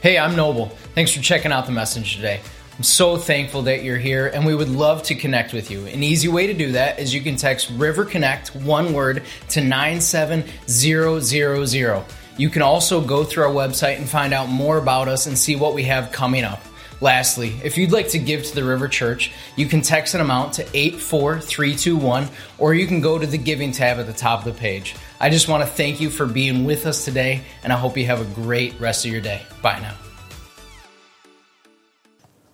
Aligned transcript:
Hey, 0.00 0.16
I'm 0.16 0.36
Noble. 0.36 0.66
Thanks 0.94 1.10
for 1.10 1.20
checking 1.20 1.50
out 1.50 1.66
the 1.66 1.72
message 1.72 2.14
today. 2.14 2.40
I'm 2.76 2.84
so 2.84 3.16
thankful 3.16 3.62
that 3.62 3.82
you're 3.82 3.98
here 3.98 4.28
and 4.28 4.46
we 4.46 4.54
would 4.54 4.68
love 4.68 5.02
to 5.04 5.16
connect 5.16 5.52
with 5.52 5.72
you. 5.72 5.86
An 5.86 6.04
easy 6.04 6.28
way 6.28 6.46
to 6.46 6.54
do 6.54 6.70
that 6.70 7.00
is 7.00 7.12
you 7.12 7.20
can 7.20 7.34
text 7.34 7.68
River 7.70 8.04
Connect, 8.04 8.54
one 8.54 8.92
word, 8.92 9.24
to 9.48 9.60
97000. 9.60 12.04
You 12.36 12.48
can 12.48 12.62
also 12.62 13.00
go 13.00 13.24
through 13.24 13.42
our 13.42 13.52
website 13.52 13.96
and 13.96 14.08
find 14.08 14.32
out 14.32 14.48
more 14.48 14.78
about 14.78 15.08
us 15.08 15.26
and 15.26 15.36
see 15.36 15.56
what 15.56 15.74
we 15.74 15.82
have 15.82 16.12
coming 16.12 16.44
up. 16.44 16.62
Lastly, 17.00 17.54
if 17.62 17.78
you'd 17.78 17.92
like 17.92 18.08
to 18.08 18.18
give 18.18 18.44
to 18.44 18.54
the 18.54 18.64
River 18.64 18.88
Church, 18.88 19.30
you 19.54 19.66
can 19.66 19.82
text 19.82 20.14
an 20.14 20.20
amount 20.20 20.54
to 20.54 20.62
84321 20.74 22.28
or 22.58 22.74
you 22.74 22.86
can 22.86 23.00
go 23.00 23.18
to 23.18 23.26
the 23.26 23.38
giving 23.38 23.70
tab 23.70 23.98
at 23.98 24.06
the 24.06 24.12
top 24.12 24.40
of 24.40 24.52
the 24.52 24.58
page. 24.58 24.96
I 25.20 25.30
just 25.30 25.48
want 25.48 25.62
to 25.62 25.68
thank 25.68 26.00
you 26.00 26.10
for 26.10 26.26
being 26.26 26.64
with 26.64 26.86
us 26.86 27.04
today 27.04 27.42
and 27.62 27.72
I 27.72 27.76
hope 27.76 27.96
you 27.96 28.06
have 28.06 28.20
a 28.20 28.34
great 28.34 28.78
rest 28.80 29.04
of 29.04 29.12
your 29.12 29.20
day. 29.20 29.42
Bye 29.62 29.78
now. 29.78 29.94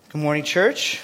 Good 0.09 0.21
morning, 0.21 0.43
church. 0.43 1.01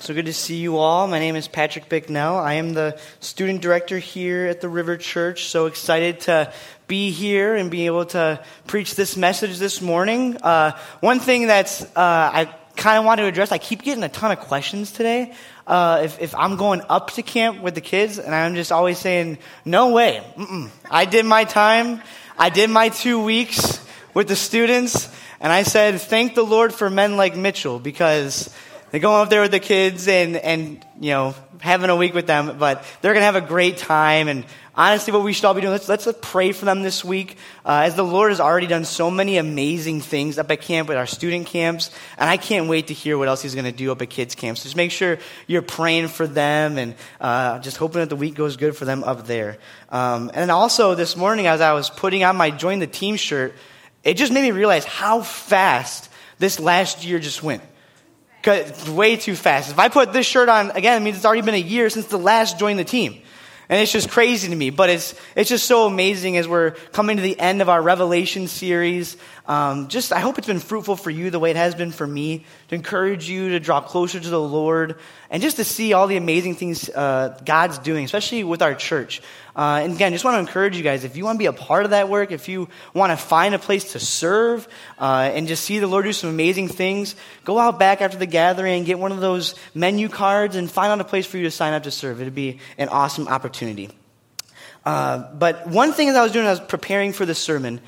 So 0.00 0.14
good 0.14 0.26
to 0.26 0.32
see 0.32 0.56
you 0.56 0.78
all. 0.78 1.06
My 1.06 1.18
name 1.18 1.36
is 1.36 1.48
Patrick 1.48 1.88
Bicknell. 1.88 2.36
I 2.36 2.54
am 2.54 2.72
the 2.72 2.98
student 3.20 3.60
director 3.60 3.98
here 3.98 4.46
at 4.46 4.60
the 4.60 4.68
River 4.68 4.96
Church. 4.96 5.46
So 5.46 5.66
excited 5.66 6.20
to 6.20 6.52
be 6.88 7.10
here 7.10 7.54
and 7.54 7.70
be 7.70 7.86
able 7.86 8.06
to 8.06 8.42
preach 8.66 8.96
this 8.96 9.16
message 9.16 9.58
this 9.58 9.80
morning. 9.80 10.36
Uh, 10.42 10.72
one 11.00 11.20
thing 11.20 11.46
that's 11.46 11.82
uh, 11.82 11.90
I 11.96 12.48
kind 12.76 12.98
of 12.98 13.04
want 13.04 13.18
to 13.18 13.26
address. 13.26 13.52
I 13.52 13.58
keep 13.58 13.82
getting 13.82 14.02
a 14.02 14.08
ton 14.08 14.32
of 14.32 14.40
questions 14.40 14.90
today. 14.90 15.34
Uh, 15.66 16.00
if, 16.04 16.18
if 16.20 16.34
I'm 16.34 16.56
going 16.56 16.80
up 16.88 17.10
to 17.12 17.22
camp 17.22 17.60
with 17.60 17.74
the 17.74 17.82
kids, 17.82 18.18
and 18.18 18.34
I'm 18.34 18.54
just 18.54 18.72
always 18.72 18.98
saying, 18.98 19.38
"No 19.64 19.92
way! 19.92 20.24
Mm-mm. 20.36 20.70
I 20.90 21.04
did 21.04 21.26
my 21.26 21.44
time. 21.44 22.00
I 22.38 22.48
did 22.48 22.70
my 22.70 22.88
two 22.88 23.22
weeks 23.22 23.86
with 24.14 24.26
the 24.26 24.36
students." 24.36 25.14
And 25.40 25.52
I 25.52 25.62
said, 25.62 26.00
thank 26.00 26.34
the 26.34 26.42
Lord 26.42 26.74
for 26.74 26.90
men 26.90 27.16
like 27.16 27.36
Mitchell 27.36 27.78
because 27.78 28.52
they 28.90 28.98
go 28.98 29.20
up 29.20 29.28
there 29.28 29.42
with 29.42 29.50
the 29.50 29.60
kids 29.60 30.08
and, 30.08 30.36
and, 30.36 30.84
you 31.00 31.10
know, 31.10 31.34
having 31.60 31.90
a 31.90 31.96
week 31.96 32.14
with 32.14 32.26
them, 32.26 32.56
but 32.58 32.84
they're 33.00 33.12
going 33.12 33.20
to 33.20 33.26
have 33.26 33.36
a 33.36 33.40
great 33.40 33.76
time. 33.76 34.28
And 34.28 34.44
honestly, 34.74 35.12
what 35.12 35.22
we 35.22 35.32
should 35.32 35.44
all 35.44 35.54
be 35.54 35.60
doing, 35.60 35.72
let's, 35.72 35.88
let's 35.88 36.08
pray 36.22 36.52
for 36.52 36.64
them 36.64 36.82
this 36.82 37.04
week. 37.04 37.36
Uh, 37.66 37.82
as 37.84 37.96
the 37.96 38.04
Lord 38.04 38.30
has 38.30 38.40
already 38.40 38.66
done 38.66 38.84
so 38.84 39.10
many 39.10 39.36
amazing 39.36 40.00
things 40.00 40.38
up 40.38 40.50
at 40.50 40.62
camp 40.62 40.88
with 40.88 40.96
our 40.96 41.06
student 41.06 41.46
camps. 41.46 41.90
And 42.16 42.30
I 42.30 42.38
can't 42.38 42.68
wait 42.68 42.86
to 42.86 42.94
hear 42.94 43.18
what 43.18 43.28
else 43.28 43.42
he's 43.42 43.54
going 43.54 43.66
to 43.66 43.72
do 43.72 43.92
up 43.92 44.00
at 44.00 44.08
kids 44.08 44.34
camps. 44.34 44.62
Just 44.62 44.76
make 44.76 44.90
sure 44.90 45.18
you're 45.46 45.62
praying 45.62 46.08
for 46.08 46.26
them 46.26 46.78
and, 46.78 46.94
uh, 47.20 47.58
just 47.58 47.76
hoping 47.76 48.00
that 48.00 48.08
the 48.08 48.16
week 48.16 48.34
goes 48.36 48.56
good 48.56 48.76
for 48.76 48.84
them 48.84 49.04
up 49.04 49.26
there. 49.26 49.58
Um, 49.90 50.30
and 50.32 50.50
also 50.50 50.94
this 50.94 51.16
morning 51.16 51.46
as 51.46 51.60
I 51.60 51.72
was 51.72 51.90
putting 51.90 52.24
on 52.24 52.36
my 52.36 52.50
join 52.50 52.78
the 52.78 52.86
team 52.86 53.16
shirt, 53.16 53.54
it 54.02 54.14
just 54.14 54.32
made 54.32 54.42
me 54.42 54.52
realize 54.52 54.84
how 54.84 55.20
fast 55.20 56.08
this 56.38 56.58
last 56.58 57.04
year 57.04 57.18
just 57.18 57.42
went. 57.42 57.62
Way 58.88 59.16
too 59.16 59.34
fast. 59.34 59.70
If 59.70 59.78
I 59.78 59.88
put 59.88 60.12
this 60.12 60.26
shirt 60.26 60.48
on 60.48 60.70
again, 60.70 61.00
it 61.00 61.04
means 61.04 61.16
it's 61.16 61.26
already 61.26 61.42
been 61.42 61.54
a 61.54 61.58
year 61.58 61.90
since 61.90 62.06
the 62.06 62.18
last 62.18 62.58
joined 62.58 62.78
the 62.78 62.84
team. 62.84 63.20
And 63.68 63.82
it's 63.82 63.92
just 63.92 64.08
crazy 64.08 64.48
to 64.48 64.56
me, 64.56 64.70
but 64.70 64.88
it's, 64.88 65.14
it's 65.36 65.50
just 65.50 65.66
so 65.66 65.86
amazing 65.86 66.38
as 66.38 66.48
we're 66.48 66.70
coming 66.92 67.18
to 67.18 67.22
the 67.22 67.38
end 67.38 67.60
of 67.60 67.68
our 67.68 67.82
Revelation 67.82 68.46
series. 68.46 69.18
Um, 69.48 69.88
just, 69.88 70.12
I 70.12 70.20
hope 70.20 70.36
it's 70.36 70.46
been 70.46 70.60
fruitful 70.60 70.94
for 70.96 71.08
you 71.08 71.30
the 71.30 71.38
way 71.38 71.50
it 71.50 71.56
has 71.56 71.74
been 71.74 71.90
for 71.90 72.06
me 72.06 72.44
to 72.68 72.74
encourage 72.74 73.30
you 73.30 73.48
to 73.48 73.60
draw 73.60 73.80
closer 73.80 74.20
to 74.20 74.28
the 74.28 74.38
Lord 74.38 74.96
and 75.30 75.42
just 75.42 75.56
to 75.56 75.64
see 75.64 75.94
all 75.94 76.06
the 76.06 76.18
amazing 76.18 76.54
things 76.54 76.90
uh, 76.90 77.40
God's 77.46 77.78
doing, 77.78 78.04
especially 78.04 78.44
with 78.44 78.60
our 78.60 78.74
church. 78.74 79.22
Uh, 79.56 79.80
and 79.82 79.94
again, 79.94 80.12
just 80.12 80.22
want 80.22 80.34
to 80.34 80.40
encourage 80.40 80.76
you 80.76 80.82
guys 80.82 81.04
if 81.04 81.16
you 81.16 81.24
want 81.24 81.36
to 81.36 81.38
be 81.38 81.46
a 81.46 81.54
part 81.54 81.84
of 81.84 81.92
that 81.92 82.10
work, 82.10 82.30
if 82.30 82.46
you 82.46 82.68
want 82.92 83.10
to 83.10 83.16
find 83.16 83.54
a 83.54 83.58
place 83.58 83.92
to 83.92 83.98
serve 83.98 84.68
uh, 84.98 85.30
and 85.32 85.48
just 85.48 85.64
see 85.64 85.78
the 85.78 85.86
Lord 85.86 86.04
do 86.04 86.12
some 86.12 86.28
amazing 86.28 86.68
things, 86.68 87.16
go 87.46 87.58
out 87.58 87.78
back 87.78 88.02
after 88.02 88.18
the 88.18 88.26
gathering 88.26 88.76
and 88.76 88.86
get 88.86 88.98
one 88.98 89.12
of 89.12 89.20
those 89.20 89.54
menu 89.74 90.10
cards 90.10 90.56
and 90.56 90.70
find 90.70 90.92
out 90.92 91.00
a 91.00 91.04
place 91.04 91.24
for 91.24 91.38
you 91.38 91.44
to 91.44 91.50
sign 91.50 91.72
up 91.72 91.84
to 91.84 91.90
serve. 91.90 92.20
It'd 92.20 92.34
be 92.34 92.58
an 92.76 92.90
awesome 92.90 93.26
opportunity. 93.26 93.88
Uh, 94.84 95.32
but 95.32 95.66
one 95.66 95.94
thing 95.94 96.10
as 96.10 96.16
I 96.16 96.22
was 96.22 96.32
doing, 96.32 96.46
I 96.46 96.50
was 96.50 96.60
preparing 96.60 97.14
for 97.14 97.24
the 97.24 97.34
sermon. 97.34 97.80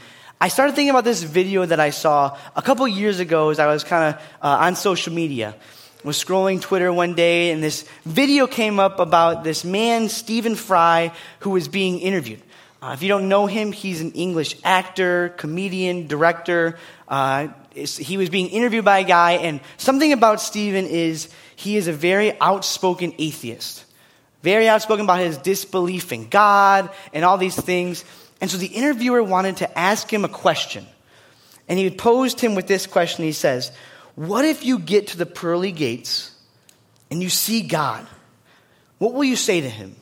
I 0.42 0.48
started 0.48 0.74
thinking 0.74 0.88
about 0.88 1.04
this 1.04 1.22
video 1.22 1.66
that 1.66 1.80
I 1.80 1.90
saw 1.90 2.38
a 2.56 2.62
couple 2.62 2.88
years 2.88 3.20
ago 3.20 3.50
as 3.50 3.58
I 3.58 3.66
was 3.66 3.84
kind 3.84 4.14
of 4.14 4.22
uh, 4.40 4.64
on 4.64 4.74
social 4.74 5.12
media 5.12 5.54
was 6.02 6.16
scrolling 6.16 6.62
Twitter 6.62 6.90
one 6.90 7.14
day 7.14 7.50
and 7.50 7.62
this 7.62 7.84
video 8.06 8.46
came 8.46 8.80
up 8.80 9.00
about 9.00 9.44
this 9.44 9.64
man, 9.64 10.08
Stephen 10.08 10.54
Fry, 10.54 11.12
who 11.40 11.50
was 11.50 11.68
being 11.68 11.98
interviewed. 11.98 12.40
Uh, 12.80 12.92
if 12.94 13.02
you 13.02 13.08
don't 13.08 13.28
know 13.28 13.44
him, 13.44 13.70
he's 13.70 14.00
an 14.00 14.12
English 14.12 14.56
actor, 14.64 15.28
comedian, 15.36 16.06
director. 16.06 16.78
Uh, 17.06 17.48
he 17.74 18.16
was 18.16 18.30
being 18.30 18.48
interviewed 18.48 18.86
by 18.86 19.00
a 19.00 19.04
guy, 19.04 19.32
and 19.32 19.60
something 19.76 20.14
about 20.14 20.40
Stephen 20.40 20.86
is 20.86 21.28
he 21.56 21.76
is 21.76 21.86
a 21.86 21.92
very 21.92 22.40
outspoken 22.40 23.12
atheist. 23.18 23.84
Very 24.42 24.66
outspoken 24.68 25.04
about 25.04 25.20
his 25.20 25.36
disbelief 25.36 26.12
in 26.12 26.30
God 26.30 26.88
and 27.12 27.26
all 27.26 27.36
these 27.36 27.54
things. 27.54 28.06
And 28.40 28.50
so 28.50 28.56
the 28.56 28.66
interviewer 28.66 29.22
wanted 29.22 29.58
to 29.58 29.78
ask 29.78 30.10
him 30.10 30.24
a 30.24 30.28
question. 30.28 30.86
And 31.68 31.78
he 31.78 31.90
posed 31.90 32.40
him 32.40 32.54
with 32.54 32.66
this 32.66 32.86
question. 32.86 33.24
He 33.24 33.32
says, 33.32 33.70
what 34.14 34.44
if 34.44 34.64
you 34.64 34.78
get 34.78 35.08
to 35.08 35.16
the 35.16 35.26
pearly 35.26 35.72
gates 35.72 36.34
and 37.10 37.22
you 37.22 37.28
see 37.28 37.62
God? 37.62 38.06
What 38.98 39.14
will 39.14 39.24
you 39.24 39.36
say 39.36 39.60
to 39.60 39.68
him? 39.68 39.96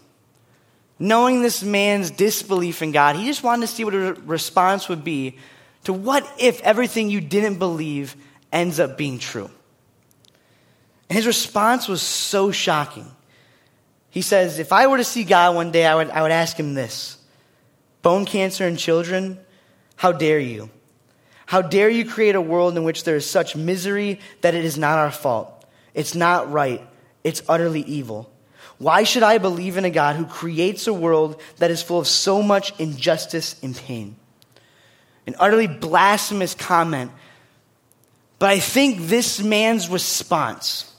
Knowing 0.98 1.42
this 1.42 1.62
man's 1.62 2.10
disbelief 2.10 2.82
in 2.82 2.90
God, 2.90 3.16
he 3.16 3.26
just 3.26 3.44
wanted 3.44 3.66
to 3.66 3.72
see 3.72 3.84
what 3.84 3.94
a 3.94 4.14
response 4.24 4.88
would 4.88 5.04
be 5.04 5.36
to 5.84 5.92
what 5.92 6.28
if 6.38 6.60
everything 6.62 7.10
you 7.10 7.20
didn't 7.20 7.58
believe 7.58 8.16
ends 8.52 8.80
up 8.80 8.98
being 8.98 9.18
true. 9.18 9.48
And 11.08 11.16
his 11.16 11.26
response 11.26 11.86
was 11.86 12.02
so 12.02 12.50
shocking. 12.50 13.06
He 14.10 14.22
says, 14.22 14.58
If 14.58 14.72
I 14.72 14.88
were 14.88 14.96
to 14.96 15.04
see 15.04 15.22
God 15.22 15.54
one 15.54 15.70
day, 15.70 15.86
I 15.86 15.94
would, 15.94 16.10
I 16.10 16.22
would 16.22 16.32
ask 16.32 16.56
him 16.58 16.74
this 16.74 17.17
Bone 18.08 18.24
cancer 18.24 18.66
in 18.66 18.78
children, 18.78 19.38
how 19.96 20.12
dare 20.12 20.38
you? 20.38 20.70
How 21.44 21.60
dare 21.60 21.90
you 21.90 22.06
create 22.06 22.36
a 22.36 22.40
world 22.40 22.74
in 22.74 22.82
which 22.82 23.04
there 23.04 23.16
is 23.16 23.28
such 23.28 23.54
misery 23.54 24.18
that 24.40 24.54
it 24.54 24.64
is 24.64 24.78
not 24.78 24.96
our 24.96 25.10
fault? 25.10 25.66
It's 25.92 26.14
not 26.14 26.50
right. 26.50 26.80
It's 27.22 27.42
utterly 27.50 27.82
evil. 27.82 28.32
Why 28.78 29.02
should 29.02 29.22
I 29.22 29.36
believe 29.36 29.76
in 29.76 29.84
a 29.84 29.90
God 29.90 30.16
who 30.16 30.24
creates 30.24 30.86
a 30.86 30.92
world 30.94 31.38
that 31.58 31.70
is 31.70 31.82
full 31.82 31.98
of 31.98 32.06
so 32.06 32.42
much 32.42 32.72
injustice 32.80 33.56
and 33.62 33.76
pain? 33.76 34.16
An 35.26 35.34
utterly 35.38 35.66
blasphemous 35.66 36.54
comment. 36.54 37.10
But 38.38 38.48
I 38.48 38.58
think 38.58 39.02
this 39.02 39.42
man's 39.42 39.90
response, 39.90 40.90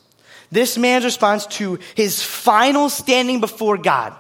this 0.52 0.78
man's 0.78 1.06
response 1.06 1.48
to 1.58 1.80
his 1.96 2.22
final 2.22 2.88
standing 2.88 3.40
before 3.40 3.80
God, 3.80 4.14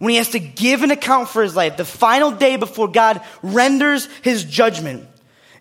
when 0.00 0.10
he 0.10 0.16
has 0.16 0.30
to 0.30 0.38
give 0.38 0.82
an 0.82 0.90
account 0.90 1.28
for 1.28 1.42
his 1.42 1.54
life, 1.54 1.76
the 1.76 1.84
final 1.84 2.30
day 2.30 2.56
before 2.56 2.88
God 2.88 3.20
renders 3.42 4.06
his 4.22 4.44
judgment, 4.44 5.06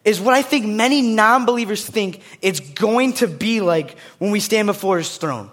is 0.06 0.22
what 0.22 0.34
I 0.34 0.42
think 0.42 0.66
many 0.66 1.02
non 1.02 1.46
believers 1.46 1.86
think 1.86 2.22
it's 2.42 2.62
going 2.62 3.14
to 3.16 3.28
be 3.28 3.60
like 3.60 3.98
when 4.18 4.32
we 4.32 4.40
stand 4.40 4.68
before 4.68 4.98
his 4.98 5.18
throne. 5.18 5.52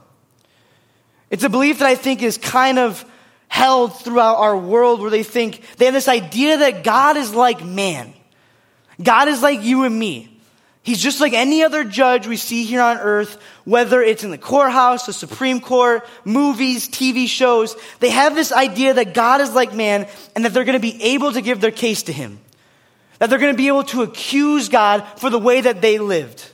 It's 1.30 1.42
a 1.42 1.48
belief 1.48 1.80
that 1.80 1.88
I 1.88 1.96
think 1.96 2.22
is 2.22 2.38
kind 2.38 2.78
of 2.78 3.04
held 3.48 3.98
throughout 3.98 4.36
our 4.36 4.56
world 4.56 5.00
where 5.00 5.10
they 5.10 5.24
think 5.24 5.62
they 5.78 5.86
have 5.86 5.94
this 5.94 6.06
idea 6.06 6.58
that 6.58 6.84
God 6.84 7.16
is 7.16 7.34
like 7.34 7.64
man. 7.64 8.14
God 9.02 9.26
is 9.26 9.42
like 9.42 9.62
you 9.62 9.82
and 9.82 9.98
me. 9.98 10.35
He's 10.86 11.02
just 11.02 11.20
like 11.20 11.32
any 11.32 11.64
other 11.64 11.82
judge 11.82 12.28
we 12.28 12.36
see 12.36 12.62
here 12.62 12.80
on 12.80 12.98
earth, 12.98 13.42
whether 13.64 14.00
it's 14.00 14.22
in 14.22 14.30
the 14.30 14.38
courthouse, 14.38 15.04
the 15.04 15.12
Supreme 15.12 15.60
Court, 15.60 16.08
movies, 16.24 16.88
TV 16.88 17.26
shows. 17.26 17.74
They 17.98 18.10
have 18.10 18.36
this 18.36 18.52
idea 18.52 18.94
that 18.94 19.12
God 19.12 19.40
is 19.40 19.52
like 19.52 19.74
man 19.74 20.06
and 20.36 20.44
that 20.44 20.54
they're 20.54 20.62
going 20.62 20.78
to 20.78 20.80
be 20.80 21.02
able 21.02 21.32
to 21.32 21.42
give 21.42 21.60
their 21.60 21.72
case 21.72 22.04
to 22.04 22.12
him. 22.12 22.38
That 23.18 23.30
they're 23.30 23.40
going 23.40 23.52
to 23.52 23.56
be 23.56 23.66
able 23.66 23.82
to 23.82 24.02
accuse 24.02 24.68
God 24.68 25.04
for 25.16 25.28
the 25.28 25.40
way 25.40 25.60
that 25.60 25.80
they 25.80 25.98
lived. 25.98 26.48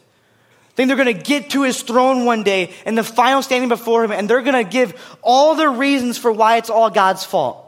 Think 0.77 0.89
they're 0.89 0.97
going 0.97 1.15
to 1.15 1.23
get 1.23 1.51
to 1.51 1.65
his 1.65 1.83
throne 1.83 2.25
one 2.25 2.43
day 2.43 2.73
and 2.87 2.97
the 2.97 3.05
final 3.05 3.43
standing 3.43 3.69
before 3.69 4.03
him, 4.03 4.13
and 4.13 4.31
they're 4.31 4.41
going 4.41 4.65
to 4.65 4.71
give 4.71 4.99
all 5.21 5.57
the 5.57 5.69
reasons 5.69 6.17
for 6.17 6.33
why 6.33 6.57
it's 6.57 6.71
all 6.71 6.89
God's 6.89 7.23
fault. 7.23 7.59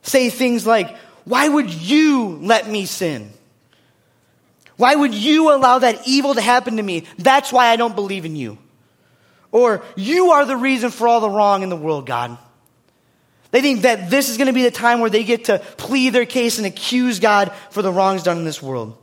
Say 0.00 0.30
things 0.30 0.66
like, 0.66 0.96
Why 1.26 1.46
would 1.46 1.70
you 1.70 2.38
let 2.40 2.66
me 2.66 2.86
sin? 2.86 3.30
Why 4.76 4.94
would 4.94 5.14
you 5.14 5.54
allow 5.54 5.78
that 5.78 6.06
evil 6.06 6.34
to 6.34 6.40
happen 6.40 6.76
to 6.76 6.82
me? 6.82 7.04
That's 7.18 7.52
why 7.52 7.68
I 7.68 7.76
don't 7.76 7.94
believe 7.94 8.24
in 8.24 8.36
you. 8.36 8.58
Or, 9.52 9.82
You 9.96 10.32
are 10.32 10.44
the 10.44 10.56
reason 10.56 10.90
for 10.90 11.08
all 11.08 11.20
the 11.20 11.30
wrong 11.30 11.62
in 11.62 11.70
the 11.70 11.76
world, 11.76 12.06
God. 12.06 12.36
They 13.52 13.62
think 13.62 13.82
that 13.82 14.10
this 14.10 14.28
is 14.28 14.36
going 14.36 14.48
to 14.48 14.52
be 14.52 14.64
the 14.64 14.70
time 14.70 15.00
where 15.00 15.08
they 15.08 15.24
get 15.24 15.46
to 15.46 15.60
plead 15.78 16.10
their 16.10 16.26
case 16.26 16.58
and 16.58 16.66
accuse 16.66 17.20
God 17.20 17.52
for 17.70 17.80
the 17.80 17.92
wrongs 17.92 18.22
done 18.22 18.36
in 18.38 18.44
this 18.44 18.62
world. 18.62 18.98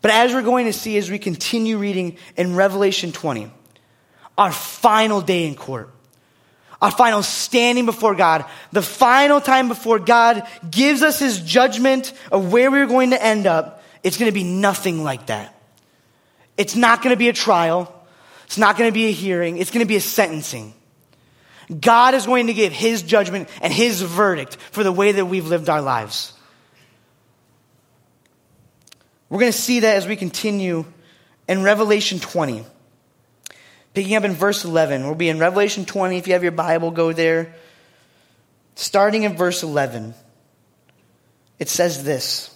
But 0.00 0.10
as 0.10 0.32
we're 0.32 0.42
going 0.42 0.66
to 0.66 0.72
see 0.72 0.96
as 0.96 1.10
we 1.10 1.18
continue 1.18 1.78
reading 1.78 2.16
in 2.36 2.54
Revelation 2.54 3.12
20, 3.12 3.50
our 4.38 4.52
final 4.52 5.20
day 5.20 5.46
in 5.46 5.54
court, 5.54 5.90
our 6.80 6.90
final 6.90 7.22
standing 7.22 7.86
before 7.86 8.14
God, 8.14 8.44
the 8.72 8.82
final 8.82 9.40
time 9.40 9.68
before 9.68 9.98
God 9.98 10.46
gives 10.70 11.02
us 11.02 11.18
his 11.18 11.40
judgment 11.40 12.12
of 12.30 12.52
where 12.52 12.70
we're 12.70 12.86
going 12.86 13.10
to 13.10 13.22
end 13.22 13.46
up, 13.46 13.75
it's 14.02 14.18
going 14.18 14.30
to 14.30 14.34
be 14.34 14.44
nothing 14.44 15.02
like 15.02 15.26
that. 15.26 15.54
It's 16.56 16.76
not 16.76 17.02
going 17.02 17.14
to 17.14 17.18
be 17.18 17.28
a 17.28 17.32
trial. 17.32 17.92
It's 18.46 18.58
not 18.58 18.78
going 18.78 18.88
to 18.88 18.94
be 18.94 19.06
a 19.06 19.12
hearing. 19.12 19.58
It's 19.58 19.70
going 19.70 19.84
to 19.84 19.88
be 19.88 19.96
a 19.96 20.00
sentencing. 20.00 20.72
God 21.80 22.14
is 22.14 22.26
going 22.26 22.46
to 22.46 22.54
give 22.54 22.72
his 22.72 23.02
judgment 23.02 23.48
and 23.60 23.72
his 23.72 24.00
verdict 24.00 24.56
for 24.70 24.84
the 24.84 24.92
way 24.92 25.12
that 25.12 25.26
we've 25.26 25.46
lived 25.46 25.68
our 25.68 25.82
lives. 25.82 26.32
We're 29.28 29.40
going 29.40 29.52
to 29.52 29.58
see 29.58 29.80
that 29.80 29.96
as 29.96 30.06
we 30.06 30.14
continue 30.14 30.84
in 31.48 31.62
Revelation 31.62 32.20
20. 32.20 32.64
Picking 33.94 34.14
up 34.14 34.24
in 34.24 34.34
verse 34.34 34.64
11. 34.64 35.04
We'll 35.04 35.14
be 35.14 35.28
in 35.28 35.38
Revelation 35.38 35.84
20. 35.84 36.18
If 36.18 36.26
you 36.26 36.34
have 36.34 36.42
your 36.42 36.52
Bible, 36.52 36.90
go 36.90 37.12
there. 37.12 37.54
Starting 38.76 39.22
in 39.22 39.36
verse 39.36 39.62
11, 39.62 40.14
it 41.58 41.68
says 41.68 42.04
this 42.04 42.55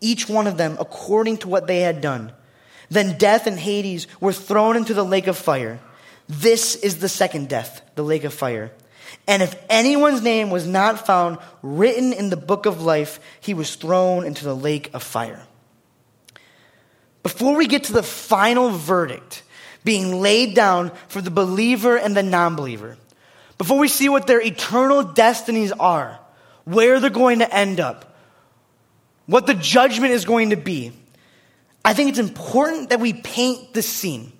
each 0.00 0.28
one 0.28 0.46
of 0.46 0.56
them, 0.56 0.76
according 0.80 1.38
to 1.38 1.48
what 1.48 1.66
they 1.66 1.80
had 1.80 2.00
done. 2.00 2.32
Then 2.90 3.18
death 3.18 3.46
and 3.46 3.58
Hades 3.58 4.06
were 4.20 4.32
thrown 4.32 4.76
into 4.76 4.94
the 4.94 5.04
lake 5.04 5.26
of 5.26 5.36
fire. 5.36 5.80
This 6.28 6.76
is 6.76 6.98
the 6.98 7.08
second 7.08 7.48
death, 7.48 7.82
the 7.94 8.04
lake 8.04 8.24
of 8.24 8.34
fire. 8.34 8.72
And 9.26 9.42
if 9.42 9.60
anyone's 9.68 10.22
name 10.22 10.50
was 10.50 10.66
not 10.66 11.06
found 11.06 11.38
written 11.62 12.12
in 12.12 12.30
the 12.30 12.36
book 12.36 12.66
of 12.66 12.82
life, 12.82 13.18
he 13.40 13.54
was 13.54 13.74
thrown 13.74 14.24
into 14.24 14.44
the 14.44 14.54
lake 14.54 14.90
of 14.94 15.02
fire. 15.02 15.42
Before 17.22 17.56
we 17.56 17.66
get 17.66 17.84
to 17.84 17.92
the 17.92 18.04
final 18.04 18.70
verdict 18.70 19.42
being 19.84 20.20
laid 20.20 20.54
down 20.54 20.92
for 21.08 21.20
the 21.20 21.30
believer 21.30 21.96
and 21.96 22.16
the 22.16 22.22
non 22.22 22.54
believer, 22.54 22.96
before 23.58 23.78
we 23.78 23.88
see 23.88 24.08
what 24.08 24.26
their 24.26 24.40
eternal 24.40 25.02
destinies 25.02 25.72
are, 25.72 26.20
where 26.64 27.00
they're 27.00 27.10
going 27.10 27.40
to 27.40 27.54
end 27.54 27.80
up, 27.80 28.15
what 29.26 29.46
the 29.46 29.54
judgment 29.54 30.12
is 30.12 30.24
going 30.24 30.50
to 30.50 30.56
be, 30.56 30.92
I 31.84 31.94
think 31.94 32.10
it's 32.10 32.18
important 32.18 32.90
that 32.90 33.00
we 33.00 33.12
paint 33.12 33.74
the 33.74 33.82
scene. 33.82 34.32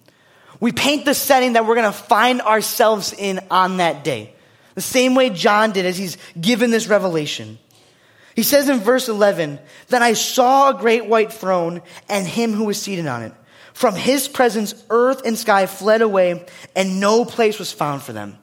We 0.59 0.73
paint 0.73 1.05
the 1.05 1.15
setting 1.15 1.53
that 1.53 1.67
we're 1.67 1.75
going 1.75 1.93
to 1.93 1.97
find 1.97 2.41
ourselves 2.41 3.13
in 3.13 3.41
on 3.51 3.77
that 3.77 4.05
day. 4.05 4.35
The 4.75 4.81
same 4.81 5.15
way 5.15 5.31
John 5.31 5.73
did 5.73 5.87
as 5.87 5.97
he's 5.97 6.19
given 6.41 6.71
this 6.71 6.87
revelation. 6.87 7.59
He 8.35 8.43
says 8.43 8.69
in 8.69 8.81
verse 8.81 9.09
11, 9.09 9.59
Then 9.89 10.03
I 10.03 10.13
saw 10.13 10.71
a 10.71 10.75
great 10.75 11.07
white 11.07 11.33
throne 11.33 11.83
and 12.09 12.27
him 12.27 12.53
who 12.53 12.65
was 12.65 12.81
seated 12.81 13.07
on 13.07 13.23
it. 13.23 13.33
From 13.73 13.95
his 13.95 14.29
presence, 14.29 14.75
earth 14.91 15.23
and 15.25 15.37
sky 15.37 15.67
fled 15.67 16.03
away, 16.03 16.47
and 16.75 17.01
no 17.01 17.25
place 17.25 17.59
was 17.59 17.73
found 17.73 18.03
for 18.03 18.13
them. 18.13 18.39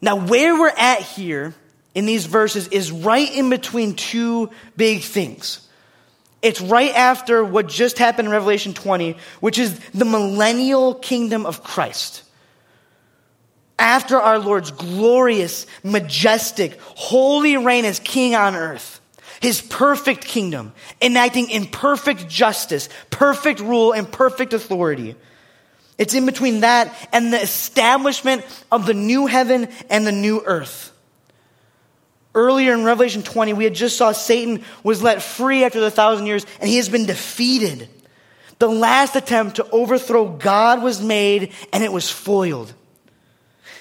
Now, 0.00 0.16
where 0.16 0.58
we're 0.58 0.68
at 0.68 1.02
here 1.02 1.54
in 1.94 2.06
these 2.06 2.26
verses 2.26 2.68
is 2.68 2.92
right 2.92 3.32
in 3.32 3.50
between 3.50 3.94
two 3.94 4.50
big 4.76 5.02
things. 5.02 5.66
It's 6.42 6.60
right 6.60 6.94
after 6.94 7.44
what 7.44 7.68
just 7.68 7.98
happened 7.98 8.28
in 8.28 8.32
Revelation 8.32 8.72
20, 8.72 9.16
which 9.40 9.58
is 9.58 9.78
the 9.90 10.04
millennial 10.04 10.94
kingdom 10.94 11.44
of 11.44 11.62
Christ 11.62 12.22
after 13.80 14.20
our 14.20 14.38
Lord's 14.38 14.70
glorious, 14.70 15.66
majestic, 15.82 16.78
holy 16.80 17.56
reign 17.56 17.86
as 17.86 17.98
king 17.98 18.34
on 18.34 18.54
earth, 18.54 19.00
his 19.40 19.62
perfect 19.62 20.24
kingdom, 20.24 20.72
enacting 21.00 21.48
in 21.50 21.66
perfect 21.66 22.28
justice, 22.28 22.90
perfect 23.08 23.58
rule, 23.58 23.92
and 23.92 24.10
perfect 24.12 24.52
authority. 24.52 25.16
It's 25.96 26.14
in 26.14 26.26
between 26.26 26.60
that 26.60 26.94
and 27.12 27.32
the 27.32 27.40
establishment 27.42 28.44
of 28.70 28.86
the 28.86 28.94
new 28.94 29.26
heaven 29.26 29.68
and 29.88 30.06
the 30.06 30.12
new 30.12 30.42
earth. 30.44 30.89
Earlier 32.34 32.74
in 32.74 32.84
Revelation 32.84 33.22
20, 33.22 33.54
we 33.54 33.64
had 33.64 33.74
just 33.74 33.96
saw 33.96 34.12
Satan 34.12 34.64
was 34.84 35.02
let 35.02 35.22
free 35.22 35.64
after 35.64 35.80
the 35.80 35.90
thousand 35.90 36.26
years, 36.26 36.46
and 36.60 36.68
he 36.68 36.76
has 36.76 36.88
been 36.88 37.06
defeated. 37.06 37.88
The 38.60 38.68
last 38.68 39.16
attempt 39.16 39.56
to 39.56 39.68
overthrow 39.70 40.28
God 40.28 40.82
was 40.82 41.02
made, 41.02 41.52
and 41.72 41.82
it 41.82 41.92
was 41.92 42.08
foiled. 42.10 42.72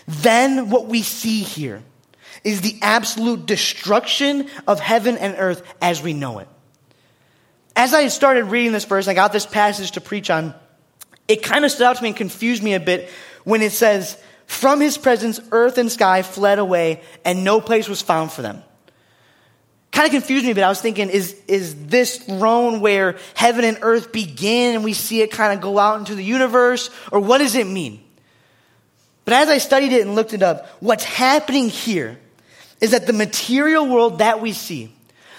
Then 0.08 0.70
what 0.70 0.88
we 0.88 1.04
see 1.04 1.42
here 1.42 1.84
is 2.44 2.62
the 2.62 2.80
absolute 2.82 3.46
destruction 3.46 4.50
of 4.68 4.80
heaven 4.80 5.18
and 5.18 5.36
earth 5.38 5.62
as 5.82 6.02
we 6.02 6.14
know 6.14 6.40
it. 6.40 6.48
As 7.76 7.94
I 7.94 8.08
started 8.08 8.46
reading 8.46 8.72
this 8.72 8.86
verse, 8.86 9.08
I 9.08 9.14
got 9.14 9.32
this 9.32 9.46
passage 9.46 9.92
to 9.92 10.02
preach 10.02 10.30
on. 10.30 10.56
It 11.28 11.44
kind 11.44 11.64
of 11.64 11.72
stood 11.72 11.86
out 11.86 11.98
to 11.98 12.04
me 12.04 12.10
and 12.10 12.18
confused 12.18 12.64
me 12.64 12.74
a 12.74 12.80
bit 12.80 13.10
when 13.44 13.62
it 13.62 13.72
says, 13.72 14.18
From 14.50 14.82
his 14.82 14.98
presence, 14.98 15.40
earth 15.52 15.78
and 15.78 15.92
sky 15.92 16.24
fled 16.24 16.58
away, 16.58 17.04
and 17.24 17.44
no 17.44 17.62
place 17.62 17.88
was 17.88 18.02
found 18.02 18.32
for 18.32 18.42
them. 18.42 18.64
Kind 19.92 20.08
of 20.08 20.12
confused 20.12 20.44
me, 20.44 20.54
but 20.54 20.64
I 20.64 20.70
was 20.70 20.82
thinking, 20.82 21.12
is, 21.12 21.40
is 21.48 21.86
this 21.86 22.18
throne 22.18 22.82
where 22.82 23.18
heaven 23.36 23.64
and 23.64 23.78
earth 23.84 24.12
begin 24.12 24.74
and 24.74 24.84
we 24.84 24.94
see 24.94 25.22
it 25.22 25.32
kind 25.32 25.54
of 25.54 25.62
go 25.62 25.78
out 25.78 26.00
into 26.00 26.16
the 26.16 26.24
universe? 26.24 26.90
Or 27.12 27.20
what 27.20 27.38
does 27.38 27.54
it 27.54 27.68
mean? 27.68 28.04
But 29.24 29.36
as 29.36 29.50
I 29.50 29.60
studied 29.60 29.94
it 29.94 30.02
and 30.02 30.16
looked 30.16 30.34
it 30.34 30.42
up, 30.42 30.66
what's 30.80 31.04
happening 31.04 31.70
here 31.70 32.20
is 32.82 32.92
that 32.92 33.06
the 33.06 33.14
material 33.14 33.88
world 33.88 34.18
that 34.18 34.42
we 34.42 34.52
see, 34.52 34.92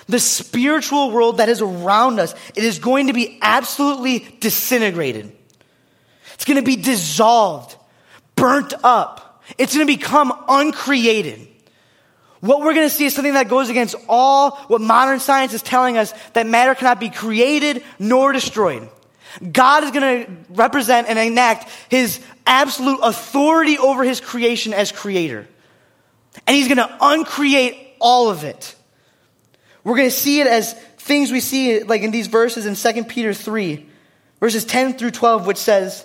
the 0.06 0.20
spiritual 0.20 1.10
world 1.10 1.38
that 1.38 1.48
is 1.48 1.60
around 1.60 2.20
us, 2.20 2.32
it 2.54 2.62
is 2.62 2.78
going 2.78 3.08
to 3.08 3.12
be 3.12 3.40
absolutely 3.42 4.20
disintegrated. 4.38 5.36
It's 6.34 6.44
going 6.44 6.58
to 6.58 6.64
be 6.64 6.76
dissolved, 6.76 7.76
burnt 8.40 8.74
up. 8.82 9.42
It's 9.58 9.74
going 9.74 9.86
to 9.86 9.92
become 9.92 10.32
uncreated. 10.48 11.46
What 12.40 12.60
we're 12.60 12.72
going 12.72 12.88
to 12.88 12.94
see 12.94 13.04
is 13.04 13.14
something 13.14 13.34
that 13.34 13.48
goes 13.48 13.68
against 13.68 13.94
all 14.08 14.52
what 14.68 14.80
modern 14.80 15.20
science 15.20 15.52
is 15.52 15.62
telling 15.62 15.98
us 15.98 16.14
that 16.32 16.46
matter 16.46 16.74
cannot 16.74 16.98
be 16.98 17.10
created 17.10 17.84
nor 17.98 18.32
destroyed. 18.32 18.88
God 19.52 19.84
is 19.84 19.90
going 19.90 20.24
to 20.24 20.32
represent 20.50 21.08
and 21.08 21.18
enact 21.18 21.70
his 21.88 22.20
absolute 22.46 22.98
authority 23.02 23.78
over 23.78 24.02
his 24.02 24.20
creation 24.20 24.72
as 24.72 24.90
creator. 24.90 25.46
And 26.46 26.56
he's 26.56 26.66
going 26.66 26.78
to 26.78 26.96
uncreate 27.00 27.76
all 28.00 28.30
of 28.30 28.44
it. 28.44 28.74
We're 29.84 29.96
going 29.96 30.08
to 30.08 30.16
see 30.16 30.40
it 30.40 30.46
as 30.46 30.72
things 30.98 31.30
we 31.30 31.40
see 31.40 31.82
like 31.82 32.02
in 32.02 32.10
these 32.10 32.26
verses 32.26 32.66
in 32.66 32.74
2 32.74 33.04
Peter 33.04 33.34
3, 33.34 33.86
verses 34.40 34.64
10 34.64 34.94
through 34.94 35.10
12, 35.12 35.46
which 35.46 35.58
says, 35.58 36.04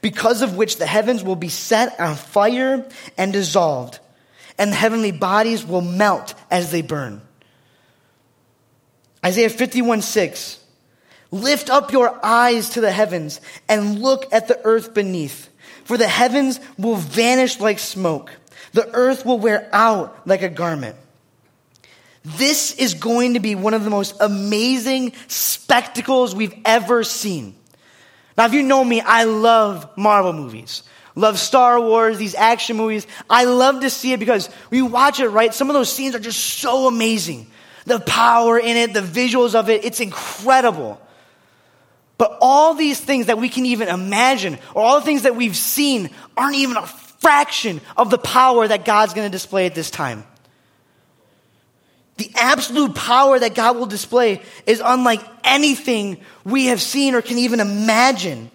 because 0.00 0.42
of 0.42 0.56
which 0.56 0.76
the 0.78 0.86
heavens 0.86 1.22
will 1.22 1.36
be 1.36 1.48
set 1.48 1.98
on 2.00 2.16
fire 2.16 2.88
and 3.16 3.32
dissolved, 3.32 3.98
and 4.58 4.72
the 4.72 4.76
heavenly 4.76 5.12
bodies 5.12 5.64
will 5.64 5.80
melt 5.80 6.34
as 6.50 6.70
they 6.70 6.82
burn. 6.82 7.20
Isaiah 9.24 9.50
51 9.50 10.02
6 10.02 10.60
Lift 11.30 11.70
up 11.70 11.92
your 11.92 12.18
eyes 12.24 12.70
to 12.70 12.80
the 12.80 12.92
heavens 12.92 13.40
and 13.68 14.00
look 14.00 14.32
at 14.32 14.48
the 14.48 14.60
earth 14.64 14.94
beneath. 14.94 15.48
For 15.84 15.96
the 15.96 16.08
heavens 16.08 16.60
will 16.78 16.96
vanish 16.96 17.60
like 17.60 17.78
smoke. 17.78 18.32
The 18.72 18.88
earth 18.94 19.24
will 19.24 19.38
wear 19.38 19.68
out 19.72 20.26
like 20.26 20.42
a 20.42 20.48
garment. 20.48 20.96
This 22.24 22.74
is 22.74 22.94
going 22.94 23.34
to 23.34 23.40
be 23.40 23.54
one 23.54 23.74
of 23.74 23.84
the 23.84 23.90
most 23.90 24.16
amazing 24.20 25.12
spectacles 25.28 26.34
we've 26.34 26.54
ever 26.64 27.04
seen. 27.04 27.54
Now, 28.36 28.46
if 28.46 28.52
you 28.52 28.62
know 28.62 28.84
me, 28.84 29.00
I 29.00 29.24
love 29.24 29.96
Marvel 29.96 30.32
movies. 30.32 30.82
Love 31.14 31.38
Star 31.38 31.80
Wars, 31.80 32.18
these 32.18 32.34
action 32.34 32.76
movies. 32.76 33.06
I 33.30 33.44
love 33.44 33.80
to 33.80 33.88
see 33.88 34.12
it 34.12 34.20
because 34.20 34.50
we 34.70 34.82
watch 34.82 35.18
it, 35.18 35.28
right? 35.28 35.54
Some 35.54 35.70
of 35.70 35.74
those 35.74 35.90
scenes 35.90 36.14
are 36.14 36.20
just 36.20 36.38
so 36.38 36.86
amazing. 36.86 37.46
The 37.86 38.00
power 38.00 38.58
in 38.58 38.76
it, 38.76 38.92
the 38.92 39.00
visuals 39.00 39.54
of 39.54 39.70
it, 39.70 39.84
it's 39.84 40.00
incredible. 40.00 41.00
But 42.18 42.38
all 42.42 42.74
these 42.74 43.00
things 43.00 43.26
that 43.26 43.38
we 43.38 43.48
can 43.48 43.64
even 43.66 43.88
imagine, 43.88 44.58
or 44.74 44.82
all 44.82 45.00
the 45.00 45.06
things 45.06 45.22
that 45.22 45.36
we've 45.36 45.56
seen, 45.56 46.10
aren't 46.36 46.56
even 46.56 46.76
a 46.76 46.86
fraction 46.86 47.80
of 47.96 48.10
the 48.10 48.18
power 48.18 48.68
that 48.68 48.84
God's 48.84 49.14
going 49.14 49.26
to 49.26 49.32
display 49.32 49.66
at 49.66 49.74
this 49.74 49.90
time. 49.90 50.24
The 52.16 52.30
absolute 52.34 52.94
power 52.94 53.38
that 53.38 53.54
God 53.54 53.76
will 53.76 53.86
display 53.86 54.40
is 54.64 54.82
unlike 54.84 55.20
anything 55.44 56.18
we 56.44 56.66
have 56.66 56.80
seen 56.80 57.14
or 57.14 57.22
can 57.22 57.38
even 57.38 57.60
imagine. 57.60 58.50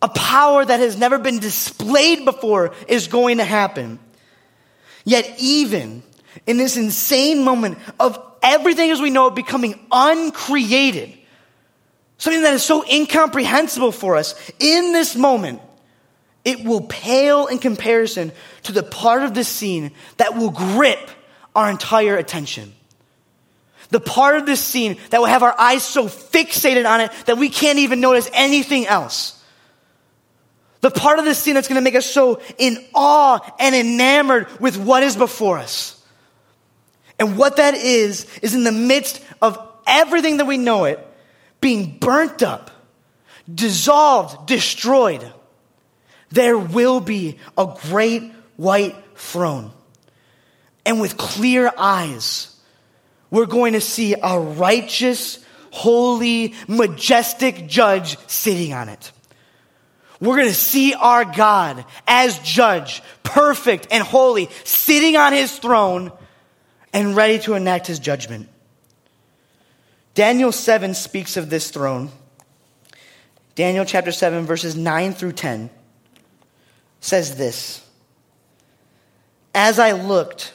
A 0.00 0.08
power 0.08 0.64
that 0.64 0.80
has 0.80 0.96
never 0.96 1.18
been 1.18 1.38
displayed 1.38 2.24
before 2.24 2.74
is 2.88 3.06
going 3.06 3.38
to 3.38 3.44
happen. 3.44 4.00
Yet, 5.04 5.32
even 5.38 6.02
in 6.46 6.56
this 6.56 6.76
insane 6.76 7.44
moment 7.44 7.78
of 8.00 8.20
everything 8.42 8.90
as 8.90 9.00
we 9.00 9.10
know 9.10 9.28
it 9.28 9.36
becoming 9.36 9.78
uncreated, 9.92 11.16
something 12.18 12.42
that 12.42 12.54
is 12.54 12.64
so 12.64 12.84
incomprehensible 12.84 13.92
for 13.92 14.16
us, 14.16 14.34
in 14.58 14.92
this 14.92 15.14
moment, 15.14 15.60
it 16.44 16.64
will 16.64 16.80
pale 16.80 17.46
in 17.46 17.58
comparison 17.58 18.32
to 18.64 18.72
the 18.72 18.82
part 18.82 19.22
of 19.22 19.34
this 19.34 19.46
scene 19.46 19.92
that 20.16 20.36
will 20.36 20.50
grip 20.50 21.10
our 21.54 21.70
entire 21.70 22.16
attention. 22.16 22.72
The 23.90 24.00
part 24.00 24.36
of 24.36 24.46
this 24.46 24.64
scene 24.64 24.96
that 25.10 25.18
will 25.18 25.26
have 25.26 25.42
our 25.42 25.54
eyes 25.58 25.82
so 25.82 26.06
fixated 26.06 26.88
on 26.88 27.02
it 27.02 27.12
that 27.26 27.36
we 27.36 27.48
can't 27.48 27.78
even 27.78 28.00
notice 28.00 28.28
anything 28.32 28.86
else. 28.86 29.38
The 30.80 30.90
part 30.90 31.18
of 31.18 31.24
this 31.24 31.38
scene 31.38 31.54
that's 31.54 31.68
going 31.68 31.76
to 31.76 31.82
make 31.82 31.94
us 31.94 32.06
so 32.06 32.40
in 32.58 32.84
awe 32.94 33.38
and 33.60 33.74
enamored 33.74 34.48
with 34.60 34.76
what 34.76 35.02
is 35.02 35.14
before 35.14 35.58
us. 35.58 36.02
And 37.18 37.36
what 37.36 37.58
that 37.58 37.74
is, 37.74 38.26
is 38.40 38.54
in 38.54 38.64
the 38.64 38.72
midst 38.72 39.22
of 39.40 39.58
everything 39.86 40.38
that 40.38 40.46
we 40.46 40.58
know 40.58 40.84
it 40.86 41.06
being 41.60 41.98
burnt 41.98 42.42
up, 42.42 42.70
dissolved, 43.52 44.48
destroyed, 44.48 45.24
there 46.30 46.58
will 46.58 47.00
be 47.00 47.38
a 47.56 47.76
great 47.82 48.32
white 48.56 48.96
throne. 49.14 49.70
And 50.84 51.00
with 51.00 51.16
clear 51.16 51.72
eyes, 51.76 52.54
we're 53.30 53.46
going 53.46 53.74
to 53.74 53.80
see 53.80 54.14
a 54.20 54.38
righteous, 54.38 55.44
holy, 55.70 56.54
majestic 56.68 57.66
judge 57.66 58.18
sitting 58.28 58.72
on 58.72 58.88
it. 58.88 59.12
We're 60.20 60.36
going 60.36 60.48
to 60.48 60.54
see 60.54 60.94
our 60.94 61.24
God 61.24 61.84
as 62.06 62.38
judge, 62.40 63.02
perfect 63.22 63.88
and 63.90 64.04
holy, 64.04 64.48
sitting 64.64 65.16
on 65.16 65.32
his 65.32 65.58
throne 65.58 66.12
and 66.92 67.16
ready 67.16 67.38
to 67.40 67.54
enact 67.54 67.86
his 67.86 67.98
judgment. 67.98 68.48
Daniel 70.14 70.52
7 70.52 70.94
speaks 70.94 71.36
of 71.36 71.48
this 71.48 71.70
throne. 71.70 72.10
Daniel 73.54 73.84
chapter 73.84 74.12
7, 74.12 74.46
verses 74.46 74.76
9 74.76 75.12
through 75.12 75.32
10 75.32 75.70
says 77.00 77.36
this 77.36 77.84
As 79.54 79.78
I 79.78 79.92
looked, 79.92 80.54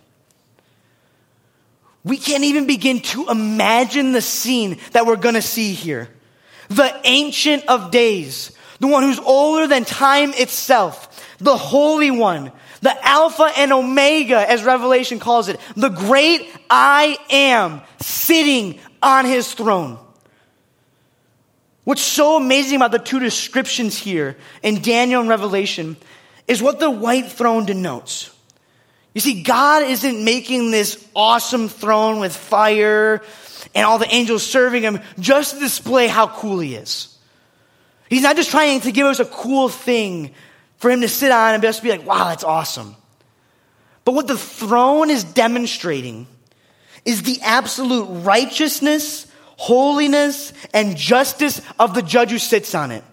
We 2.03 2.17
can't 2.17 2.43
even 2.43 2.65
begin 2.65 3.01
to 3.01 3.29
imagine 3.29 4.11
the 4.11 4.21
scene 4.21 4.79
that 4.91 5.05
we're 5.05 5.17
going 5.17 5.35
to 5.35 5.41
see 5.41 5.73
here 5.73 6.09
the 6.69 6.99
Ancient 7.03 7.65
of 7.67 7.91
Days, 7.91 8.51
the 8.79 8.87
one 8.87 9.03
who's 9.03 9.19
older 9.19 9.67
than 9.67 9.83
time 9.83 10.31
itself, 10.33 11.25
the 11.39 11.57
Holy 11.57 12.11
One, 12.11 12.51
the 12.81 13.07
Alpha 13.07 13.51
and 13.57 13.73
Omega, 13.73 14.49
as 14.49 14.63
Revelation 14.63 15.19
calls 15.19 15.49
it, 15.49 15.59
the 15.75 15.89
great 15.89 16.49
I 16.69 17.17
am 17.29 17.81
sitting 17.99 18.79
on 19.03 19.25
his 19.25 19.53
throne. 19.53 19.99
What's 21.83 22.01
so 22.01 22.37
amazing 22.37 22.77
about 22.77 22.91
the 22.91 22.99
two 22.99 23.19
descriptions 23.19 23.97
here 23.97 24.37
in 24.63 24.81
Daniel 24.81 25.21
and 25.21 25.29
Revelation 25.29 25.97
is 26.47 26.61
what 26.61 26.79
the 26.79 26.89
white 26.89 27.31
throne 27.31 27.65
denotes. 27.65 28.31
You 29.13 29.21
see, 29.21 29.43
God 29.43 29.83
isn't 29.83 30.23
making 30.23 30.71
this 30.71 31.05
awesome 31.15 31.67
throne 31.67 32.19
with 32.19 32.35
fire 32.35 33.21
and 33.75 33.85
all 33.85 33.99
the 33.99 34.13
angels 34.13 34.43
serving 34.43 34.83
him 34.83 34.99
just 35.19 35.55
to 35.55 35.59
display 35.59 36.07
how 36.07 36.27
cool 36.27 36.59
he 36.59 36.75
is. 36.75 37.17
He's 38.09 38.23
not 38.23 38.35
just 38.35 38.49
trying 38.49 38.81
to 38.81 38.91
give 38.91 39.07
us 39.07 39.19
a 39.19 39.25
cool 39.25 39.69
thing 39.69 40.33
for 40.77 40.89
him 40.89 41.01
to 41.01 41.07
sit 41.07 41.31
on 41.31 41.53
and 41.53 41.63
just 41.63 41.83
be 41.83 41.89
like, 41.89 42.05
wow, 42.05 42.25
that's 42.25 42.43
awesome. 42.43 42.95
But 44.03 44.13
what 44.13 44.27
the 44.27 44.37
throne 44.37 45.09
is 45.09 45.23
demonstrating 45.23 46.27
is 47.05 47.23
the 47.23 47.39
absolute 47.41 48.05
righteousness, 48.23 49.27
holiness, 49.57 50.53
and 50.73 50.97
justice 50.97 51.61
of 51.79 51.93
the 51.93 52.01
judge 52.01 52.31
who 52.31 52.37
sits 52.37 52.73
on 52.73 52.91
it. 52.91 53.03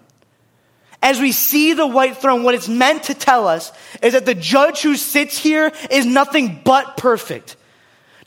As 1.00 1.20
we 1.20 1.32
see 1.32 1.74
the 1.74 1.86
white 1.86 2.16
throne, 2.16 2.42
what 2.42 2.54
it's 2.54 2.68
meant 2.68 3.04
to 3.04 3.14
tell 3.14 3.46
us 3.46 3.72
is 4.02 4.14
that 4.14 4.26
the 4.26 4.34
judge 4.34 4.82
who 4.82 4.96
sits 4.96 5.38
here 5.38 5.72
is 5.90 6.04
nothing 6.04 6.60
but 6.64 6.96
perfect 6.96 7.56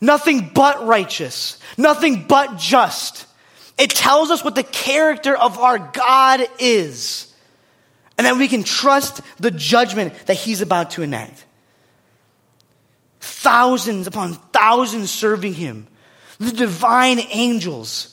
nothing 0.02 0.50
but 0.52 0.84
righteous, 0.84 1.58
nothing 1.78 2.24
but 2.24 2.58
just. 2.58 3.24
It 3.78 3.88
tells 3.88 4.30
us 4.30 4.44
what 4.44 4.54
the 4.54 4.64
character 4.64 5.34
of 5.34 5.58
our 5.58 5.78
God 5.78 6.46
is. 6.58 7.32
And 8.18 8.26
that 8.26 8.36
we 8.36 8.48
can 8.48 8.62
trust 8.62 9.22
the 9.38 9.50
judgment 9.50 10.12
that 10.26 10.34
he's 10.34 10.60
about 10.60 10.90
to 10.92 11.02
enact. 11.02 11.46
Thousands 13.20 14.06
upon 14.06 14.34
thousands 14.34 15.10
serving 15.10 15.54
him. 15.54 15.86
The 16.38 16.52
divine 16.52 17.20
angels. 17.30 18.11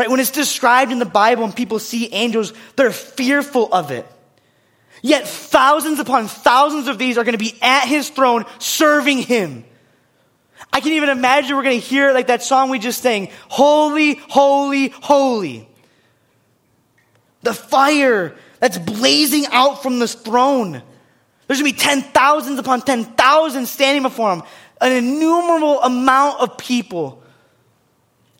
Right? 0.00 0.08
When 0.08 0.18
it's 0.18 0.30
described 0.30 0.92
in 0.92 0.98
the 0.98 1.04
Bible 1.04 1.44
and 1.44 1.54
people 1.54 1.78
see 1.78 2.10
angels, 2.10 2.54
they're 2.74 2.90
fearful 2.90 3.70
of 3.70 3.90
it. 3.90 4.06
Yet 5.02 5.28
thousands 5.28 5.98
upon 5.98 6.26
thousands 6.26 6.88
of 6.88 6.96
these 6.96 7.18
are 7.18 7.24
going 7.24 7.36
to 7.36 7.38
be 7.38 7.58
at 7.60 7.86
his 7.86 8.08
throne 8.08 8.46
serving 8.58 9.18
him. 9.18 9.62
I 10.72 10.80
can 10.80 10.92
even 10.92 11.10
imagine 11.10 11.54
we're 11.54 11.64
going 11.64 11.78
to 11.78 11.86
hear 11.86 12.14
like 12.14 12.28
that 12.28 12.42
song 12.42 12.70
we 12.70 12.78
just 12.78 13.02
sang, 13.02 13.28
Holy, 13.50 14.14
Holy, 14.14 14.88
Holy. 14.88 15.68
The 17.42 17.52
fire 17.52 18.34
that's 18.58 18.78
blazing 18.78 19.44
out 19.50 19.82
from 19.82 19.98
this 19.98 20.14
throne. 20.14 20.82
There's 21.46 21.60
going 21.60 21.74
to 21.74 21.76
be 21.76 21.78
ten 21.78 22.00
thousands 22.00 22.58
upon 22.58 22.80
ten 22.80 23.04
thousands 23.04 23.68
standing 23.68 24.02
before 24.02 24.32
him, 24.32 24.44
an 24.80 24.92
innumerable 24.92 25.82
amount 25.82 26.40
of 26.40 26.56
people. 26.56 27.22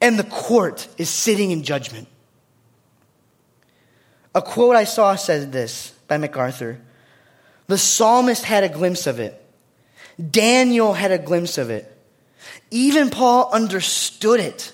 And 0.00 0.19
the 0.19 0.25
court 0.25 0.88
is 0.97 1.11
sitting 1.11 1.50
in 1.50 1.62
judgment. 1.62 2.09
A 4.35 4.40
quote 4.40 4.76
I 4.76 4.85
saw 4.85 5.16
says 5.16 5.50
this 5.50 5.92
by 6.09 6.16
MacArthur 6.16 6.80
The 7.66 7.78
psalmist 7.78 8.45
had 8.45 8.64
a 8.64 8.69
glimpse 8.69 9.07
of 9.07 9.21
it, 9.21 9.42
Daniel 10.30 10.92
had 10.92 11.12
a 11.12 11.19
glimpse 11.19 11.59
of 11.59 11.71
it. 11.71 11.97
Even 12.71 13.11
Paul 13.11 13.50
understood 13.52 14.40
it. 14.40 14.73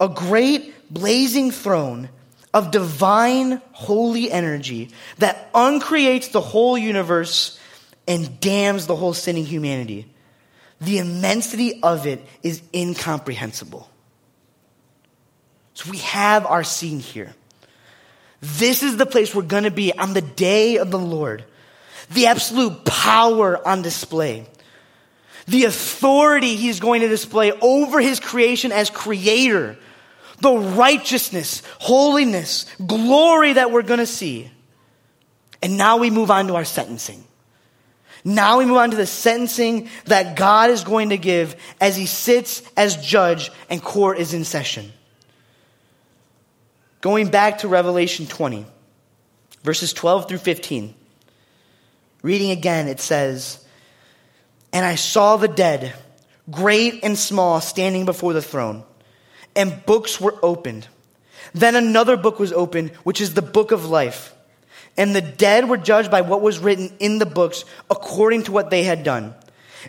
A 0.00 0.08
great 0.08 0.92
blazing 0.92 1.50
throne 1.50 2.08
of 2.54 2.70
divine 2.70 3.60
holy 3.72 4.30
energy 4.30 4.90
that 5.18 5.50
uncreates 5.54 6.28
the 6.28 6.40
whole 6.40 6.78
universe 6.78 7.58
and 8.06 8.40
damns 8.40 8.86
the 8.86 8.96
whole 8.96 9.12
sinning 9.12 9.44
humanity. 9.44 10.06
The 10.80 10.98
immensity 10.98 11.82
of 11.82 12.06
it 12.06 12.24
is 12.42 12.62
incomprehensible. 12.72 13.88
So 15.78 15.92
we 15.92 15.98
have 15.98 16.44
our 16.44 16.64
scene 16.64 16.98
here. 16.98 17.32
This 18.40 18.82
is 18.82 18.96
the 18.96 19.06
place 19.06 19.32
we're 19.32 19.42
going 19.42 19.62
to 19.62 19.70
be 19.70 19.96
on 19.96 20.12
the 20.12 20.20
day 20.20 20.78
of 20.78 20.90
the 20.90 20.98
Lord. 20.98 21.44
The 22.10 22.26
absolute 22.26 22.84
power 22.84 23.64
on 23.64 23.82
display 23.82 24.48
the 25.46 25.66
authority 25.66 26.56
he's 26.56 26.80
going 26.80 27.02
to 27.02 27.08
display 27.08 27.52
over 27.52 28.00
his 28.00 28.18
creation 28.18 28.72
as 28.72 28.90
creator, 28.90 29.78
the 30.40 30.52
righteousness, 30.52 31.62
holiness, 31.78 32.66
glory 32.84 33.52
that 33.52 33.70
we're 33.70 33.82
going 33.82 34.00
to 34.00 34.06
see. 34.06 34.50
And 35.62 35.78
now 35.78 35.98
we 35.98 36.10
move 36.10 36.32
on 36.32 36.48
to 36.48 36.56
our 36.56 36.64
sentencing. 36.64 37.22
Now 38.24 38.58
we 38.58 38.66
move 38.66 38.78
on 38.78 38.90
to 38.90 38.96
the 38.96 39.06
sentencing 39.06 39.88
that 40.06 40.36
God 40.36 40.70
is 40.70 40.82
going 40.82 41.10
to 41.10 41.16
give 41.16 41.54
as 41.80 41.96
he 41.96 42.06
sits 42.06 42.64
as 42.76 42.96
judge 42.96 43.52
and 43.70 43.80
court 43.80 44.18
is 44.18 44.34
in 44.34 44.44
session. 44.44 44.92
Going 47.00 47.28
back 47.28 47.58
to 47.58 47.68
Revelation 47.68 48.26
20, 48.26 48.66
verses 49.62 49.92
12 49.92 50.28
through 50.28 50.38
15. 50.38 50.94
Reading 52.22 52.50
again, 52.50 52.88
it 52.88 52.98
says, 52.98 53.64
And 54.72 54.84
I 54.84 54.96
saw 54.96 55.36
the 55.36 55.46
dead, 55.48 55.94
great 56.50 57.04
and 57.04 57.16
small, 57.16 57.60
standing 57.60 58.04
before 58.04 58.32
the 58.32 58.42
throne, 58.42 58.82
and 59.54 59.84
books 59.86 60.20
were 60.20 60.34
opened. 60.42 60.88
Then 61.54 61.76
another 61.76 62.16
book 62.16 62.40
was 62.40 62.52
opened, 62.52 62.90
which 63.04 63.20
is 63.20 63.34
the 63.34 63.42
book 63.42 63.70
of 63.70 63.84
life. 63.84 64.34
And 64.96 65.14
the 65.14 65.22
dead 65.22 65.68
were 65.68 65.76
judged 65.76 66.10
by 66.10 66.22
what 66.22 66.42
was 66.42 66.58
written 66.58 66.92
in 66.98 67.18
the 67.18 67.26
books 67.26 67.64
according 67.88 68.44
to 68.44 68.52
what 68.52 68.70
they 68.70 68.82
had 68.82 69.04
done. 69.04 69.34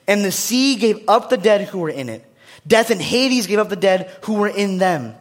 And 0.08 0.24
the 0.24 0.32
sea 0.32 0.76
gave 0.76 1.04
up 1.08 1.30
the 1.30 1.38
dead 1.38 1.68
who 1.68 1.80
were 1.80 1.90
in 1.90 2.10
it. 2.10 2.24
Death 2.68 2.92
and 2.92 3.02
Hades 3.02 3.48
gave 3.48 3.58
up 3.58 3.70
the 3.70 3.76
dead 3.76 4.16
who 4.24 4.36
were 4.36 4.48
in 4.48 4.78
them. 4.78 5.16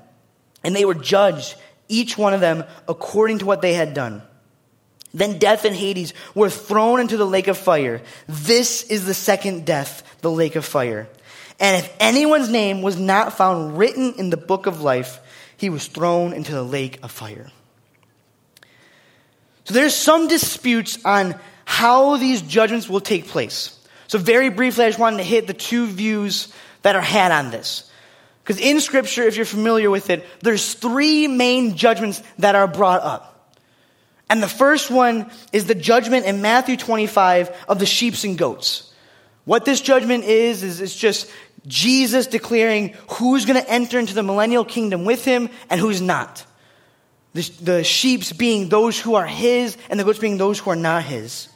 And 0.62 0.76
they 0.76 0.84
were 0.84 0.94
judged, 0.94 1.54
each 1.88 2.16
one 2.16 2.34
of 2.34 2.40
them, 2.40 2.64
according 2.86 3.38
to 3.38 3.46
what 3.46 3.62
they 3.62 3.74
had 3.74 3.94
done. 3.94 4.22
Then 5.14 5.38
death 5.38 5.64
and 5.64 5.74
Hades 5.74 6.12
were 6.34 6.50
thrown 6.50 7.00
into 7.00 7.16
the 7.16 7.24
lake 7.24 7.48
of 7.48 7.56
fire. 7.56 8.02
This 8.28 8.82
is 8.84 9.06
the 9.06 9.14
second 9.14 9.64
death, 9.64 10.02
the 10.20 10.30
lake 10.30 10.54
of 10.54 10.64
fire. 10.64 11.08
And 11.58 11.82
if 11.82 11.92
anyone's 11.98 12.48
name 12.48 12.82
was 12.82 12.98
not 12.98 13.32
found 13.32 13.78
written 13.78 14.14
in 14.18 14.30
the 14.30 14.36
book 14.36 14.66
of 14.66 14.80
life, 14.80 15.18
he 15.56 15.70
was 15.70 15.86
thrown 15.86 16.32
into 16.32 16.52
the 16.52 16.62
lake 16.62 17.00
of 17.02 17.10
fire. 17.10 17.50
So 19.64 19.74
there's 19.74 19.94
some 19.94 20.28
disputes 20.28 21.04
on 21.04 21.34
how 21.64 22.16
these 22.16 22.42
judgments 22.42 22.88
will 22.88 23.00
take 23.00 23.26
place. 23.26 23.78
So 24.06 24.18
very 24.18 24.48
briefly, 24.48 24.84
I 24.84 24.88
just 24.88 24.98
wanted 24.98 25.18
to 25.18 25.24
hit 25.24 25.46
the 25.46 25.52
two 25.52 25.86
views 25.86 26.52
that 26.82 26.96
are 26.96 27.02
had 27.02 27.32
on 27.32 27.50
this. 27.50 27.87
Because 28.48 28.62
in 28.62 28.80
scripture, 28.80 29.24
if 29.24 29.36
you're 29.36 29.44
familiar 29.44 29.90
with 29.90 30.08
it, 30.08 30.24
there's 30.40 30.72
three 30.72 31.28
main 31.28 31.76
judgments 31.76 32.22
that 32.38 32.54
are 32.54 32.66
brought 32.66 33.02
up. 33.02 33.54
And 34.30 34.42
the 34.42 34.48
first 34.48 34.90
one 34.90 35.30
is 35.52 35.66
the 35.66 35.74
judgment 35.74 36.24
in 36.24 36.40
Matthew 36.40 36.78
25 36.78 37.54
of 37.68 37.78
the 37.78 37.84
sheep 37.84 38.14
and 38.24 38.38
goats. 38.38 38.90
What 39.44 39.66
this 39.66 39.82
judgment 39.82 40.24
is, 40.24 40.62
is 40.62 40.80
it's 40.80 40.96
just 40.96 41.30
Jesus 41.66 42.26
declaring 42.26 42.94
who's 43.10 43.44
going 43.44 43.62
to 43.62 43.70
enter 43.70 43.98
into 43.98 44.14
the 44.14 44.22
millennial 44.22 44.64
kingdom 44.64 45.04
with 45.04 45.26
him 45.26 45.50
and 45.68 45.78
who's 45.78 46.00
not. 46.00 46.42
The, 47.34 47.42
the 47.60 47.84
sheep's 47.84 48.32
being 48.32 48.70
those 48.70 48.98
who 48.98 49.14
are 49.16 49.26
his 49.26 49.76
and 49.90 50.00
the 50.00 50.04
goats 50.04 50.20
being 50.20 50.38
those 50.38 50.58
who 50.58 50.70
are 50.70 50.76
not 50.76 51.04
his. 51.04 51.50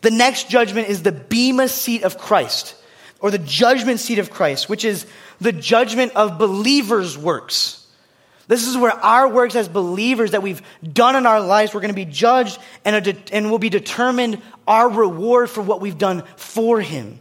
The 0.00 0.10
next 0.10 0.48
judgment 0.48 0.88
is 0.88 1.04
the 1.04 1.12
Bema 1.12 1.68
seat 1.68 2.02
of 2.02 2.18
Christ, 2.18 2.74
or 3.20 3.30
the 3.30 3.38
judgment 3.38 4.00
seat 4.00 4.18
of 4.18 4.32
Christ, 4.32 4.68
which 4.68 4.84
is 4.84 5.06
the 5.40 5.52
judgment 5.52 6.12
of 6.14 6.38
believers' 6.38 7.16
works. 7.18 7.86
This 8.46 8.66
is 8.66 8.76
where 8.76 8.92
our 8.92 9.28
works 9.28 9.56
as 9.56 9.68
believers 9.68 10.32
that 10.32 10.42
we've 10.42 10.62
done 10.92 11.16
in 11.16 11.26
our 11.26 11.40
lives, 11.40 11.72
we're 11.72 11.80
going 11.80 11.88
to 11.88 11.94
be 11.94 12.04
judged 12.04 12.58
and, 12.84 13.24
and 13.32 13.50
will 13.50 13.58
be 13.58 13.70
determined 13.70 14.40
our 14.66 14.88
reward 14.88 15.48
for 15.48 15.62
what 15.62 15.80
we've 15.80 15.98
done 15.98 16.24
for 16.36 16.80
Him. 16.80 17.18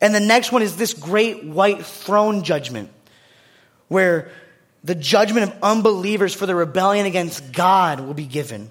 And 0.00 0.14
the 0.14 0.20
next 0.20 0.50
one 0.50 0.62
is 0.62 0.76
this 0.76 0.94
great 0.94 1.44
white 1.44 1.84
throne 1.84 2.42
judgment, 2.42 2.90
where 3.88 4.30
the 4.82 4.94
judgment 4.94 5.50
of 5.50 5.62
unbelievers 5.62 6.34
for 6.34 6.46
the 6.46 6.54
rebellion 6.54 7.06
against 7.06 7.52
God 7.52 8.00
will 8.00 8.14
be 8.14 8.26
given. 8.26 8.70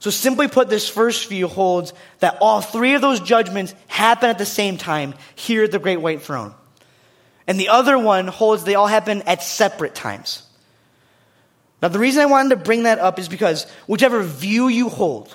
So, 0.00 0.10
simply 0.10 0.48
put, 0.48 0.68
this 0.68 0.88
first 0.88 1.28
view 1.28 1.48
holds 1.48 1.92
that 2.20 2.38
all 2.40 2.60
three 2.60 2.94
of 2.94 3.00
those 3.00 3.20
judgments 3.20 3.74
happen 3.88 4.30
at 4.30 4.38
the 4.38 4.46
same 4.46 4.78
time 4.78 5.14
here 5.34 5.64
at 5.64 5.72
the 5.72 5.78
great 5.78 5.96
white 5.96 6.22
throne. 6.22 6.54
And 7.48 7.58
the 7.58 7.70
other 7.70 7.98
one 7.98 8.28
holds 8.28 8.62
they 8.62 8.74
all 8.74 8.86
happen 8.86 9.22
at 9.22 9.42
separate 9.42 9.94
times. 9.94 10.42
Now, 11.80 11.88
the 11.88 11.98
reason 11.98 12.20
I 12.20 12.26
wanted 12.26 12.50
to 12.50 12.56
bring 12.56 12.82
that 12.82 12.98
up 12.98 13.18
is 13.18 13.28
because 13.28 13.64
whichever 13.86 14.22
view 14.22 14.68
you 14.68 14.90
hold, 14.90 15.34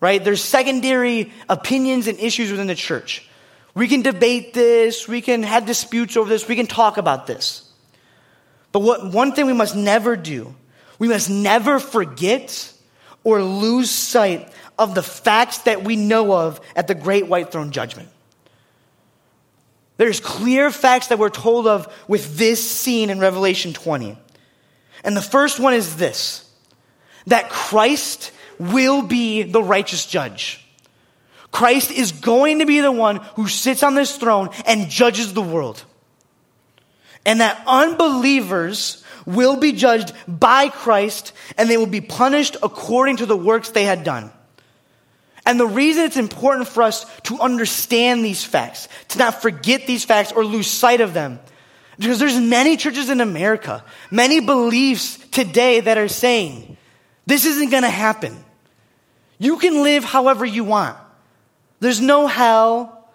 right, 0.00 0.22
there's 0.22 0.44
secondary 0.44 1.32
opinions 1.48 2.06
and 2.08 2.18
issues 2.18 2.50
within 2.50 2.66
the 2.66 2.74
church. 2.74 3.26
We 3.74 3.88
can 3.88 4.02
debate 4.02 4.52
this, 4.52 5.08
we 5.08 5.22
can 5.22 5.42
have 5.42 5.64
disputes 5.64 6.16
over 6.16 6.28
this, 6.28 6.46
we 6.46 6.56
can 6.56 6.66
talk 6.66 6.98
about 6.98 7.26
this. 7.26 7.66
But 8.72 8.80
what, 8.80 9.12
one 9.12 9.32
thing 9.32 9.46
we 9.46 9.52
must 9.52 9.74
never 9.74 10.16
do, 10.16 10.54
we 10.98 11.08
must 11.08 11.30
never 11.30 11.78
forget 11.78 12.72
or 13.24 13.42
lose 13.42 13.90
sight 13.90 14.52
of 14.78 14.94
the 14.94 15.02
facts 15.02 15.58
that 15.58 15.84
we 15.84 15.96
know 15.96 16.32
of 16.32 16.60
at 16.76 16.86
the 16.86 16.94
great 16.94 17.28
white 17.28 17.50
throne 17.50 17.70
judgment. 17.70 18.10
There's 20.00 20.18
clear 20.18 20.70
facts 20.70 21.08
that 21.08 21.18
we're 21.18 21.28
told 21.28 21.66
of 21.66 21.86
with 22.08 22.38
this 22.38 22.66
scene 22.66 23.10
in 23.10 23.20
Revelation 23.20 23.74
20. 23.74 24.16
And 25.04 25.14
the 25.14 25.20
first 25.20 25.60
one 25.60 25.74
is 25.74 25.96
this 25.96 26.50
that 27.26 27.50
Christ 27.50 28.32
will 28.58 29.02
be 29.02 29.42
the 29.42 29.62
righteous 29.62 30.06
judge. 30.06 30.66
Christ 31.52 31.90
is 31.90 32.12
going 32.12 32.60
to 32.60 32.64
be 32.64 32.80
the 32.80 32.90
one 32.90 33.16
who 33.36 33.46
sits 33.46 33.82
on 33.82 33.94
this 33.94 34.16
throne 34.16 34.48
and 34.64 34.88
judges 34.88 35.34
the 35.34 35.42
world. 35.42 35.84
And 37.26 37.42
that 37.42 37.62
unbelievers 37.66 39.04
will 39.26 39.56
be 39.56 39.72
judged 39.72 40.14
by 40.26 40.70
Christ 40.70 41.34
and 41.58 41.68
they 41.68 41.76
will 41.76 41.84
be 41.84 42.00
punished 42.00 42.56
according 42.62 43.18
to 43.18 43.26
the 43.26 43.36
works 43.36 43.68
they 43.68 43.84
had 43.84 44.02
done. 44.02 44.32
And 45.46 45.58
the 45.58 45.66
reason 45.66 46.04
it's 46.04 46.16
important 46.16 46.68
for 46.68 46.82
us 46.82 47.06
to 47.24 47.40
understand 47.40 48.24
these 48.24 48.44
facts, 48.44 48.88
to 49.08 49.18
not 49.18 49.42
forget 49.42 49.86
these 49.86 50.04
facts 50.04 50.32
or 50.32 50.44
lose 50.44 50.66
sight 50.66 51.00
of 51.00 51.14
them, 51.14 51.40
because 51.98 52.18
there's 52.18 52.38
many 52.38 52.76
churches 52.76 53.10
in 53.10 53.20
America, 53.20 53.84
many 54.10 54.40
beliefs 54.40 55.18
today 55.30 55.80
that 55.80 55.98
are 55.98 56.08
saying, 56.08 56.76
this 57.26 57.44
isn't 57.44 57.70
going 57.70 57.82
to 57.82 57.90
happen. 57.90 58.36
You 59.38 59.58
can 59.58 59.82
live 59.82 60.04
however 60.04 60.44
you 60.44 60.64
want. 60.64 60.96
There's 61.80 62.00
no 62.00 62.26
hell. 62.26 63.08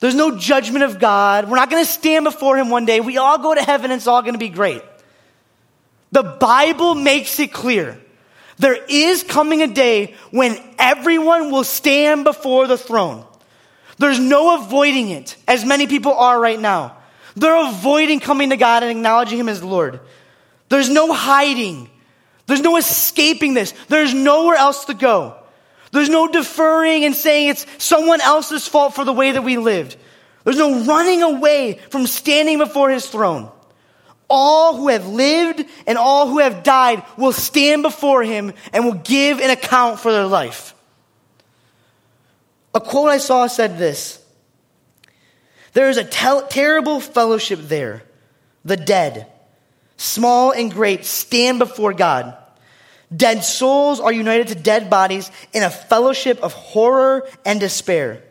There's 0.00 0.14
no 0.14 0.36
judgment 0.38 0.84
of 0.84 0.98
God. 0.98 1.48
We're 1.48 1.56
not 1.56 1.70
going 1.70 1.84
to 1.84 1.90
stand 1.90 2.24
before 2.24 2.56
Him 2.56 2.70
one 2.70 2.84
day. 2.84 3.00
We 3.00 3.18
all 3.18 3.38
go 3.38 3.54
to 3.54 3.62
heaven 3.62 3.90
it's 3.90 4.06
all 4.06 4.22
going 4.22 4.34
to 4.34 4.38
be 4.38 4.48
great. 4.48 4.82
The 6.12 6.22
Bible 6.22 6.94
makes 6.94 7.40
it 7.40 7.52
clear. 7.52 8.00
There 8.58 8.78
is 8.88 9.22
coming 9.22 9.62
a 9.62 9.66
day 9.66 10.14
when 10.30 10.56
everyone 10.78 11.50
will 11.50 11.64
stand 11.64 12.24
before 12.24 12.66
the 12.66 12.78
throne. 12.78 13.24
There's 13.98 14.18
no 14.18 14.62
avoiding 14.62 15.10
it, 15.10 15.36
as 15.46 15.64
many 15.64 15.86
people 15.86 16.12
are 16.12 16.40
right 16.40 16.58
now. 16.58 16.96
They're 17.36 17.68
avoiding 17.68 18.20
coming 18.20 18.50
to 18.50 18.56
God 18.56 18.82
and 18.82 18.90
acknowledging 18.90 19.38
Him 19.38 19.48
as 19.48 19.62
Lord. 19.62 20.00
There's 20.68 20.88
no 20.88 21.12
hiding. 21.12 21.90
There's 22.46 22.60
no 22.60 22.76
escaping 22.76 23.54
this. 23.54 23.74
There's 23.88 24.14
nowhere 24.14 24.56
else 24.56 24.84
to 24.86 24.94
go. 24.94 25.36
There's 25.92 26.08
no 26.08 26.28
deferring 26.28 27.04
and 27.04 27.14
saying 27.14 27.48
it's 27.48 27.66
someone 27.78 28.20
else's 28.20 28.66
fault 28.66 28.94
for 28.94 29.04
the 29.04 29.12
way 29.12 29.32
that 29.32 29.42
we 29.42 29.56
lived. 29.56 29.96
There's 30.44 30.58
no 30.58 30.84
running 30.84 31.22
away 31.22 31.80
from 31.90 32.06
standing 32.06 32.58
before 32.58 32.90
His 32.90 33.06
throne. 33.06 33.50
All 34.36 34.76
who 34.76 34.88
have 34.88 35.06
lived 35.06 35.64
and 35.86 35.96
all 35.96 36.28
who 36.28 36.40
have 36.40 36.64
died 36.64 37.04
will 37.16 37.30
stand 37.30 37.84
before 37.84 38.24
Him 38.24 38.52
and 38.72 38.84
will 38.84 38.94
give 38.94 39.38
an 39.38 39.50
account 39.50 40.00
for 40.00 40.10
their 40.10 40.26
life. 40.26 40.74
A 42.74 42.80
quote 42.80 43.10
I 43.10 43.18
saw 43.18 43.46
said 43.46 43.78
this 43.78 44.20
there 45.72 45.88
is 45.88 45.98
a 45.98 46.04
tel- 46.04 46.48
terrible 46.48 46.98
fellowship 46.98 47.60
there. 47.62 48.02
The 48.64 48.76
dead, 48.76 49.30
small 49.98 50.50
and 50.50 50.68
great, 50.68 51.04
stand 51.04 51.60
before 51.60 51.92
God. 51.92 52.36
Dead 53.16 53.44
souls 53.44 54.00
are 54.00 54.12
united 54.12 54.48
to 54.48 54.56
dead 54.56 54.90
bodies 54.90 55.30
in 55.52 55.62
a 55.62 55.70
fellowship 55.70 56.40
of 56.42 56.52
horror 56.54 57.28
and 57.46 57.60
despair. 57.60 58.23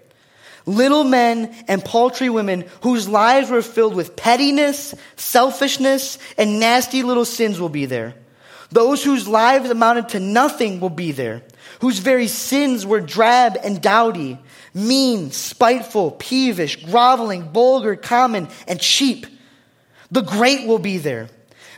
Little 0.65 1.03
men 1.03 1.53
and 1.67 1.83
paltry 1.83 2.29
women 2.29 2.65
whose 2.81 3.07
lives 3.07 3.49
were 3.49 3.61
filled 3.61 3.95
with 3.95 4.15
pettiness, 4.15 4.95
selfishness, 5.17 6.17
and 6.37 6.59
nasty 6.59 7.03
little 7.03 7.25
sins 7.25 7.59
will 7.59 7.69
be 7.69 7.85
there. 7.85 8.15
Those 8.71 9.03
whose 9.03 9.27
lives 9.27 9.69
amounted 9.69 10.09
to 10.09 10.19
nothing 10.19 10.79
will 10.79 10.89
be 10.89 11.11
there, 11.11 11.43
whose 11.81 11.99
very 11.99 12.27
sins 12.27 12.85
were 12.85 13.01
drab 13.01 13.57
and 13.63 13.81
dowdy, 13.81 14.39
mean, 14.73 15.31
spiteful, 15.31 16.11
peevish, 16.11 16.83
groveling, 16.85 17.43
vulgar, 17.51 17.95
common, 17.95 18.47
and 18.67 18.79
cheap. 18.79 19.27
The 20.11 20.21
great 20.21 20.65
will 20.65 20.79
be 20.79 20.97
there. 20.97 21.29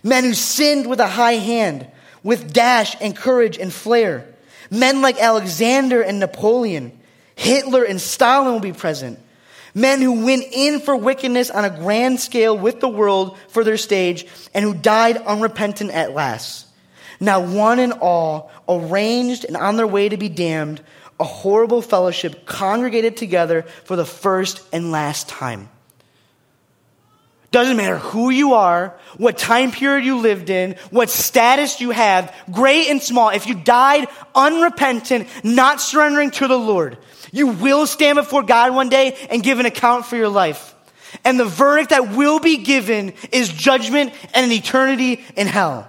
Men 0.03 0.23
who 0.23 0.33
sinned 0.33 0.87
with 0.87 0.99
a 0.99 1.07
high 1.07 1.33
hand, 1.33 1.87
with 2.23 2.53
dash 2.53 2.95
and 3.01 3.15
courage 3.15 3.57
and 3.57 3.73
flair. 3.73 4.27
Men 4.69 5.01
like 5.01 5.19
Alexander 5.19 6.01
and 6.01 6.19
Napoleon, 6.19 6.97
Hitler 7.35 7.83
and 7.83 7.99
Stalin 7.99 8.53
will 8.53 8.59
be 8.59 8.73
present. 8.73 9.19
Men 9.73 10.01
who 10.01 10.25
went 10.25 10.45
in 10.51 10.79
for 10.79 10.95
wickedness 10.95 11.49
on 11.49 11.65
a 11.65 11.69
grand 11.69 12.19
scale 12.19 12.57
with 12.57 12.79
the 12.79 12.87
world 12.87 13.37
for 13.49 13.63
their 13.63 13.77
stage 13.77 14.25
and 14.53 14.63
who 14.63 14.73
died 14.73 15.17
unrepentant 15.17 15.91
at 15.91 16.13
last. 16.13 16.65
Now 17.19 17.41
one 17.41 17.79
and 17.79 17.93
all, 17.93 18.51
arranged 18.67 19.45
and 19.45 19.57
on 19.57 19.75
their 19.75 19.87
way 19.87 20.09
to 20.09 20.17
be 20.17 20.29
damned, 20.29 20.81
a 21.19 21.23
horrible 21.23 21.81
fellowship 21.81 22.45
congregated 22.45 23.17
together 23.17 23.63
for 23.83 23.95
the 23.95 24.05
first 24.05 24.61
and 24.73 24.91
last 24.91 25.29
time. 25.29 25.69
Doesn't 27.51 27.77
matter 27.77 27.97
who 27.97 28.31
you 28.31 28.53
are, 28.53 28.97
what 29.15 29.37
time 29.37 29.71
period 29.71 30.03
you 30.03 30.17
lived 30.17 30.49
in, 30.49 30.75
what 30.89 31.09
status 31.09 31.79
you 31.79 31.91
have, 31.91 32.35
great 32.51 32.89
and 32.89 33.01
small. 33.01 33.29
If 33.29 33.47
you 33.47 33.55
died 33.55 34.09
unrepentant, 34.35 35.29
not 35.41 35.79
surrendering 35.79 36.31
to 36.31 36.49
the 36.49 36.59
Lord, 36.59 36.97
you 37.35 37.47
will 37.47 37.85
stand 37.85 38.15
before 38.15 38.43
God 38.43 38.73
one 38.73 38.87
day 38.87 39.17
and 39.29 39.43
give 39.43 39.59
an 39.59 39.65
account 39.65 40.05
for 40.05 40.15
your 40.15 40.29
life. 40.29 40.73
And 41.25 41.37
the 41.37 41.43
verdict 41.43 41.89
that 41.89 42.15
will 42.15 42.39
be 42.39 42.63
given 42.63 43.13
is 43.29 43.49
judgment 43.49 44.13
and 44.33 44.45
an 44.45 44.51
eternity 44.53 45.21
in 45.35 45.47
hell. 45.47 45.85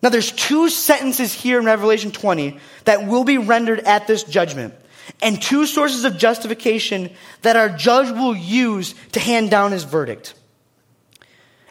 Now, 0.00 0.10
there's 0.10 0.30
two 0.30 0.68
sentences 0.68 1.34
here 1.34 1.58
in 1.58 1.64
Revelation 1.64 2.12
20 2.12 2.60
that 2.84 3.08
will 3.08 3.24
be 3.24 3.38
rendered 3.38 3.80
at 3.80 4.06
this 4.06 4.22
judgment, 4.22 4.74
and 5.20 5.42
two 5.42 5.66
sources 5.66 6.04
of 6.04 6.18
justification 6.18 7.10
that 7.42 7.56
our 7.56 7.68
judge 7.68 8.12
will 8.12 8.36
use 8.36 8.94
to 9.10 9.18
hand 9.18 9.50
down 9.50 9.72
his 9.72 9.82
verdict. 9.82 10.34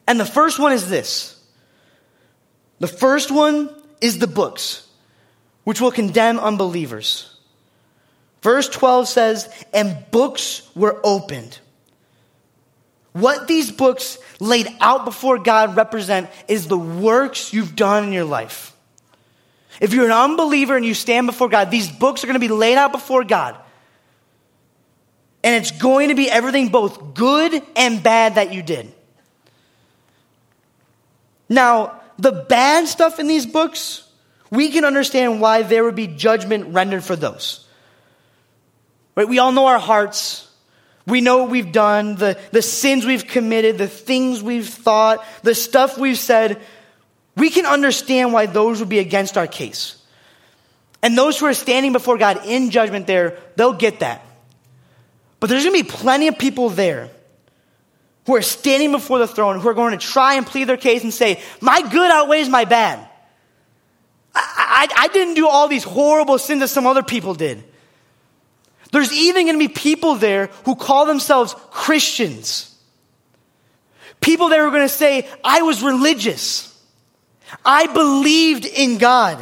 And 0.07 0.19
the 0.19 0.25
first 0.25 0.59
one 0.59 0.73
is 0.73 0.89
this 0.89 1.41
the 2.79 2.87
first 2.87 3.31
one 3.31 3.73
is 4.01 4.19
the 4.19 4.27
books, 4.27 4.85
which 5.63 5.79
will 5.79 5.91
condemn 5.91 6.37
unbelievers. 6.37 7.32
Verse 8.43 8.67
12 8.67 9.07
says, 9.07 9.65
And 9.73 10.05
books 10.11 10.69
were 10.75 10.99
opened. 11.03 11.57
What 13.13 13.47
these 13.47 13.71
books 13.71 14.17
laid 14.39 14.67
out 14.81 15.05
before 15.05 15.39
God 15.39 15.77
represent 15.77 16.29
is 16.49 16.67
the 16.67 16.77
works 16.77 17.53
you've 17.53 17.75
done 17.75 18.03
in 18.03 18.11
your 18.11 18.25
life. 18.25 18.75
If 19.79 19.93
you're 19.93 20.05
an 20.05 20.11
unbeliever 20.11 20.75
and 20.75 20.85
you 20.85 20.93
stand 20.93 21.25
before 21.25 21.47
God, 21.47 21.71
these 21.71 21.89
books 21.89 22.23
are 22.23 22.27
going 22.27 22.35
to 22.35 22.39
be 22.39 22.49
laid 22.49 22.75
out 22.75 22.91
before 22.91 23.23
God. 23.23 23.55
And 25.41 25.55
it's 25.55 25.71
going 25.71 26.09
to 26.09 26.15
be 26.15 26.29
everything 26.29 26.67
both 26.67 27.13
good 27.13 27.61
and 27.77 28.03
bad 28.03 28.35
that 28.35 28.53
you 28.53 28.61
did. 28.61 28.93
Now, 31.47 32.01
the 32.17 32.31
bad 32.31 32.87
stuff 32.87 33.19
in 33.19 33.27
these 33.27 33.45
books, 33.45 34.07
we 34.51 34.69
can 34.69 34.83
understand 34.83 35.39
why 35.39 35.61
there 35.61 35.83
would 35.85 35.95
be 35.95 36.07
judgment 36.07 36.73
rendered 36.73 37.03
for 37.03 37.15
those. 37.15 37.62
Right? 39.15 39.27
We 39.27 39.39
all 39.39 39.51
know 39.51 39.67
our 39.67 39.79
hearts. 39.79 40.49
We 41.05 41.21
know 41.21 41.39
what 41.39 41.49
we've 41.49 41.71
done, 41.71 42.15
the, 42.15 42.39
the 42.51 42.61
sins 42.61 43.05
we've 43.05 43.27
committed, 43.27 43.77
the 43.77 43.89
things 43.89 44.41
we've 44.41 44.67
thought, 44.67 45.23
the 45.43 45.53
stuff 45.53 45.97
we've 45.97 46.17
said. 46.17 46.61
We 47.35 47.49
can 47.49 47.65
understand 47.65 48.31
why 48.31 48.45
those 48.45 48.79
would 48.79 48.89
be 48.89 48.99
against 48.99 49.37
our 49.37 49.47
case. 49.47 49.97
And 51.01 51.17
those 51.17 51.37
who 51.37 51.45
are 51.47 51.53
standing 51.53 51.91
before 51.91 52.17
God 52.17 52.45
in 52.45 52.69
judgment 52.69 53.05
there, 53.05 53.37
they'll 53.57 53.73
get 53.73 53.99
that. 53.99 54.25
But 55.41 55.49
there's 55.49 55.65
going 55.65 55.77
to 55.77 55.83
be 55.83 55.89
plenty 55.89 56.29
of 56.29 56.37
people 56.37 56.69
there 56.69 57.09
who 58.25 58.35
are 58.35 58.41
standing 58.41 58.93
before 58.93 59.19
the 59.19 59.27
throne 59.27 59.59
who 59.59 59.67
are 59.67 59.73
going 59.73 59.91
to 59.91 60.05
try 60.05 60.35
and 60.35 60.45
plead 60.45 60.65
their 60.65 60.77
case 60.77 61.03
and 61.03 61.13
say, 61.13 61.41
My 61.59 61.81
good 61.81 62.09
outweighs 62.09 62.47
my 62.47 62.63
bad. 62.63 62.99
I, 64.33 64.87
I, 64.95 65.03
I 65.03 65.07
didn't 65.09 65.33
do 65.33 65.49
all 65.49 65.67
these 65.67 65.83
horrible 65.83 66.37
sins 66.37 66.61
that 66.61 66.69
some 66.69 66.87
other 66.87 67.03
people 67.03 67.33
did. 67.33 67.61
There's 68.93 69.11
even 69.11 69.47
going 69.47 69.59
to 69.59 69.67
be 69.67 69.73
people 69.73 70.15
there 70.15 70.51
who 70.65 70.75
call 70.75 71.07
themselves 71.07 71.55
Christians. 71.71 72.77
People 74.21 74.49
there 74.49 74.61
who 74.61 74.67
are 74.67 74.71
going 74.71 74.87
to 74.87 74.87
say, 74.87 75.27
I 75.43 75.63
was 75.63 75.81
religious. 75.81 76.69
I 77.65 77.87
believed 77.87 78.65
in 78.65 78.99
God. 78.99 79.41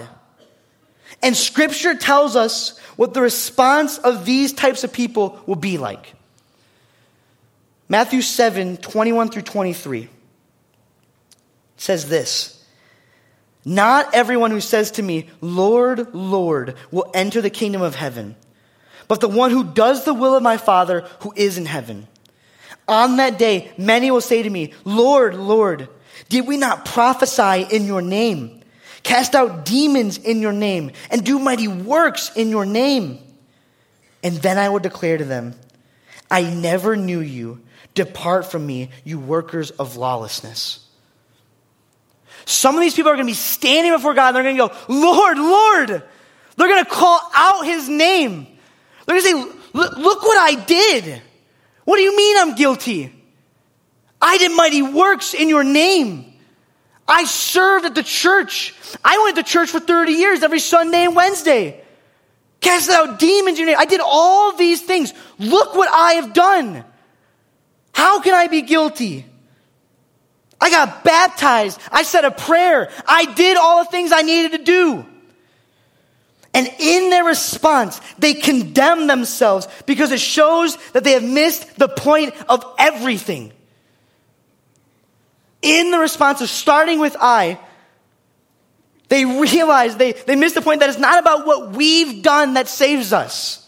And 1.21 1.35
scripture 1.35 1.95
tells 1.95 2.37
us 2.37 2.79
what 2.95 3.13
the 3.13 3.21
response 3.21 3.97
of 3.97 4.23
these 4.23 4.53
types 4.53 4.85
of 4.85 4.93
people 4.93 5.41
will 5.45 5.57
be 5.57 5.77
like. 5.77 6.13
Matthew 7.89 8.21
7, 8.21 8.77
21 8.77 9.31
through 9.31 9.41
23 9.41 10.07
says 11.75 12.07
this 12.07 12.65
Not 13.65 14.15
everyone 14.15 14.51
who 14.51 14.61
says 14.61 14.91
to 14.91 15.03
me, 15.03 15.29
Lord, 15.41 16.15
Lord, 16.15 16.75
will 16.89 17.11
enter 17.13 17.41
the 17.41 17.49
kingdom 17.49 17.81
of 17.81 17.95
heaven 17.95 18.37
but 19.11 19.19
the 19.19 19.27
one 19.27 19.51
who 19.51 19.65
does 19.65 20.05
the 20.05 20.13
will 20.13 20.37
of 20.37 20.41
my 20.41 20.55
Father 20.55 21.01
who 21.19 21.33
is 21.35 21.57
in 21.57 21.65
heaven. 21.65 22.07
On 22.87 23.17
that 23.17 23.37
day, 23.37 23.69
many 23.77 24.09
will 24.09 24.21
say 24.21 24.41
to 24.41 24.49
me, 24.49 24.71
Lord, 24.85 25.35
Lord, 25.35 25.89
did 26.29 26.47
we 26.47 26.55
not 26.55 26.85
prophesy 26.85 27.67
in 27.75 27.85
your 27.85 28.01
name, 28.01 28.61
cast 29.03 29.35
out 29.35 29.65
demons 29.65 30.17
in 30.17 30.39
your 30.39 30.53
name, 30.53 30.93
and 31.09 31.25
do 31.25 31.39
mighty 31.39 31.67
works 31.67 32.31
in 32.37 32.47
your 32.47 32.65
name? 32.65 33.19
And 34.23 34.37
then 34.37 34.57
I 34.57 34.69
will 34.69 34.79
declare 34.79 35.17
to 35.17 35.25
them, 35.25 35.55
I 36.29 36.43
never 36.43 36.95
knew 36.95 37.19
you. 37.19 37.59
Depart 37.93 38.49
from 38.49 38.65
me, 38.65 38.91
you 39.03 39.19
workers 39.19 39.71
of 39.71 39.97
lawlessness. 39.97 40.87
Some 42.45 42.75
of 42.75 42.81
these 42.81 42.95
people 42.95 43.11
are 43.11 43.15
going 43.15 43.27
to 43.27 43.29
be 43.29 43.35
standing 43.35 43.91
before 43.91 44.13
God 44.13 44.29
and 44.29 44.37
they're 44.37 44.43
going 44.43 44.55
to 44.55 44.73
go, 44.73 44.93
Lord, 44.93 45.37
Lord. 45.37 45.89
They're 46.55 46.67
going 46.69 46.85
to 46.85 46.89
call 46.89 47.19
out 47.35 47.65
his 47.65 47.89
name. 47.89 48.47
They're 49.05 49.19
going 49.19 49.45
to 49.45 49.51
say, 49.51 49.57
Look 49.73 50.21
what 50.23 50.37
I 50.37 50.63
did. 50.65 51.21
What 51.85 51.97
do 51.97 52.03
you 52.03 52.15
mean 52.15 52.37
I'm 52.37 52.55
guilty? 52.55 53.13
I 54.21 54.37
did 54.37 54.51
mighty 54.51 54.81
works 54.81 55.33
in 55.33 55.49
your 55.49 55.63
name. 55.63 56.33
I 57.07 57.25
served 57.25 57.85
at 57.85 57.95
the 57.95 58.03
church. 58.03 58.73
I 59.03 59.21
went 59.23 59.37
to 59.37 59.43
church 59.43 59.69
for 59.69 59.79
30 59.79 60.13
years 60.13 60.43
every 60.43 60.59
Sunday 60.59 61.05
and 61.05 61.15
Wednesday. 61.15 61.81
Cast 62.59 62.89
out 62.89 63.19
demons 63.19 63.57
in 63.57 63.65
your 63.65 63.75
name. 63.75 63.79
I 63.79 63.85
did 63.85 64.01
all 64.03 64.55
these 64.55 64.81
things. 64.81 65.13
Look 65.39 65.75
what 65.75 65.89
I 65.89 66.13
have 66.13 66.33
done. 66.33 66.85
How 67.91 68.21
can 68.21 68.33
I 68.33 68.47
be 68.47 68.61
guilty? 68.61 69.25
I 70.59 70.69
got 70.69 71.03
baptized. 71.03 71.79
I 71.91 72.03
said 72.03 72.23
a 72.23 72.31
prayer. 72.31 72.91
I 73.07 73.25
did 73.33 73.57
all 73.57 73.83
the 73.83 73.89
things 73.89 74.11
I 74.13 74.21
needed 74.21 74.51
to 74.59 74.63
do. 74.63 75.05
And 76.53 76.69
in 76.79 77.09
their 77.09 77.23
response, 77.23 78.01
they 78.19 78.33
condemn 78.33 79.07
themselves 79.07 79.67
because 79.85 80.11
it 80.11 80.19
shows 80.19 80.75
that 80.91 81.03
they 81.03 81.13
have 81.13 81.23
missed 81.23 81.77
the 81.77 81.87
point 81.87 82.33
of 82.49 82.65
everything. 82.77 83.53
In 85.61 85.91
the 85.91 85.99
response 85.99 86.41
of 86.41 86.49
starting 86.49 86.99
with 86.99 87.15
I, 87.19 87.57
they 89.07 89.25
realize 89.25 89.95
they, 89.95 90.13
they 90.13 90.35
miss 90.35 90.53
the 90.53 90.61
point 90.61 90.81
that 90.81 90.89
it's 90.89 90.99
not 90.99 91.19
about 91.19 91.45
what 91.45 91.71
we've 91.71 92.21
done 92.21 92.55
that 92.55 92.67
saves 92.67 93.13
us. 93.13 93.67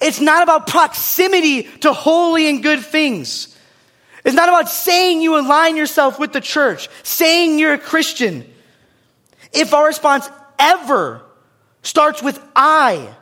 It's 0.00 0.20
not 0.20 0.42
about 0.42 0.66
proximity 0.66 1.64
to 1.80 1.92
holy 1.92 2.48
and 2.48 2.62
good 2.62 2.84
things. 2.84 3.56
It's 4.24 4.34
not 4.34 4.48
about 4.48 4.68
saying 4.68 5.22
you 5.22 5.38
align 5.38 5.76
yourself 5.76 6.18
with 6.18 6.32
the 6.32 6.40
church, 6.40 6.88
saying 7.02 7.58
you're 7.58 7.74
a 7.74 7.78
Christian. 7.78 8.50
If 9.52 9.74
our 9.74 9.86
response 9.86 10.28
ever 10.58 11.23
starts 11.84 12.22
with 12.22 12.42
I, 12.56 13.14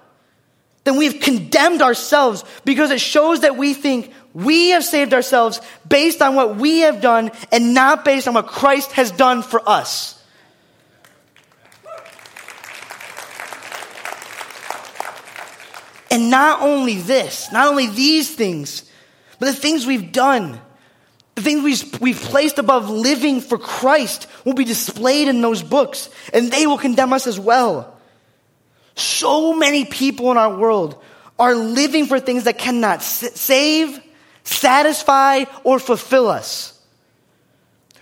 then 0.85 0.97
we've 0.97 1.21
condemned 1.21 1.83
ourselves 1.83 2.45
because 2.65 2.91
it 2.91 3.01
shows 3.01 3.41
that 3.41 3.57
we 3.57 3.75
think 3.75 4.13
we 4.33 4.71
have 4.71 4.85
saved 4.85 5.13
ourselves 5.13 5.61
based 5.87 6.23
on 6.23 6.35
what 6.35 6.57
we 6.57 6.81
have 6.81 7.01
done 7.01 7.31
and 7.53 7.75
not 7.75 8.05
based 8.05 8.27
on 8.27 8.35
what 8.35 8.47
Christ 8.47 8.93
has 8.93 9.11
done 9.11 9.43
for 9.43 9.69
us. 9.69 10.19
And 16.11 16.31
not 16.31 16.61
only 16.61 16.97
this, 16.97 17.51
not 17.53 17.69
only 17.69 17.89
these 17.89 18.35
things, 18.35 18.85
but 19.39 19.47
the 19.47 19.55
things 19.55 19.87
we've 19.87 20.13
done, 20.13 20.61
the 21.37 21.43
things 21.43 21.63
we've, 21.63 22.01
we've 22.01 22.21
placed 22.21 22.59
above 22.59 22.91
living 22.91 23.41
for 23.41 23.57
Christ 23.57 24.27
will 24.45 24.53
be 24.53 24.65
displayed 24.65 25.29
in 25.29 25.41
those 25.41 25.63
books, 25.63 26.11
and 26.35 26.51
they 26.53 26.67
will 26.67 26.77
condemn 26.77 27.15
us 27.15 27.27
as 27.27 27.41
well. 27.41 27.99
So 28.95 29.55
many 29.55 29.85
people 29.85 30.31
in 30.31 30.37
our 30.37 30.55
world 30.57 31.03
are 31.39 31.55
living 31.55 32.07
for 32.07 32.21
things 32.21 32.45
that 32.45 32.59
cannot 32.59 33.03
save, 33.03 34.01
satisfy, 34.45 35.45
or 35.65 35.79
fulfill 35.79 36.29
us. 36.29 36.79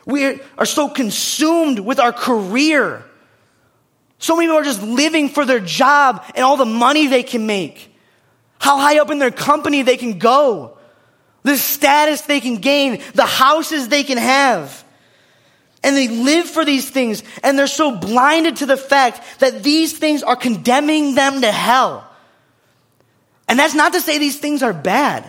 We 0.04 0.40
are 0.58 0.66
so 0.66 0.88
consumed 0.88 1.78
with 1.78 2.00
our 2.00 2.12
career. 2.12 3.04
So 4.18 4.34
many 4.36 4.48
people 4.48 4.58
are 4.58 4.64
just 4.64 4.82
living 4.82 5.28
for 5.28 5.44
their 5.44 5.60
job 5.60 6.24
and 6.34 6.44
all 6.44 6.56
the 6.56 6.66
money 6.66 7.06
they 7.06 7.22
can 7.22 7.46
make, 7.46 7.94
how 8.58 8.78
high 8.78 8.98
up 8.98 9.10
in 9.10 9.18
their 9.18 9.30
company 9.30 9.82
they 9.82 9.96
can 9.96 10.18
go, 10.18 10.76
the 11.42 11.56
status 11.56 12.22
they 12.22 12.40
can 12.40 12.56
gain, 12.56 13.00
the 13.14 13.24
houses 13.24 13.88
they 13.88 14.02
can 14.02 14.18
have. 14.18 14.84
And 15.82 15.96
they 15.96 16.08
live 16.08 16.46
for 16.48 16.64
these 16.64 16.88
things, 16.90 17.22
and 17.42 17.58
they're 17.58 17.66
so 17.66 17.96
blinded 17.96 18.56
to 18.56 18.66
the 18.66 18.76
fact 18.76 19.40
that 19.40 19.62
these 19.62 19.96
things 19.96 20.22
are 20.22 20.36
condemning 20.36 21.14
them 21.14 21.40
to 21.40 21.50
hell. 21.50 22.06
And 23.48 23.58
that's 23.58 23.74
not 23.74 23.94
to 23.94 24.00
say 24.00 24.18
these 24.18 24.38
things 24.38 24.62
are 24.62 24.74
bad. 24.74 25.28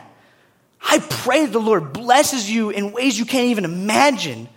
I 0.81 0.99
pray 0.99 1.45
the 1.45 1.59
Lord 1.59 1.93
blesses 1.93 2.49
you 2.49 2.69
in 2.69 2.91
ways 2.91 3.17
you 3.17 3.25
can't 3.25 3.47
even 3.47 3.65
imagine. 3.65 4.49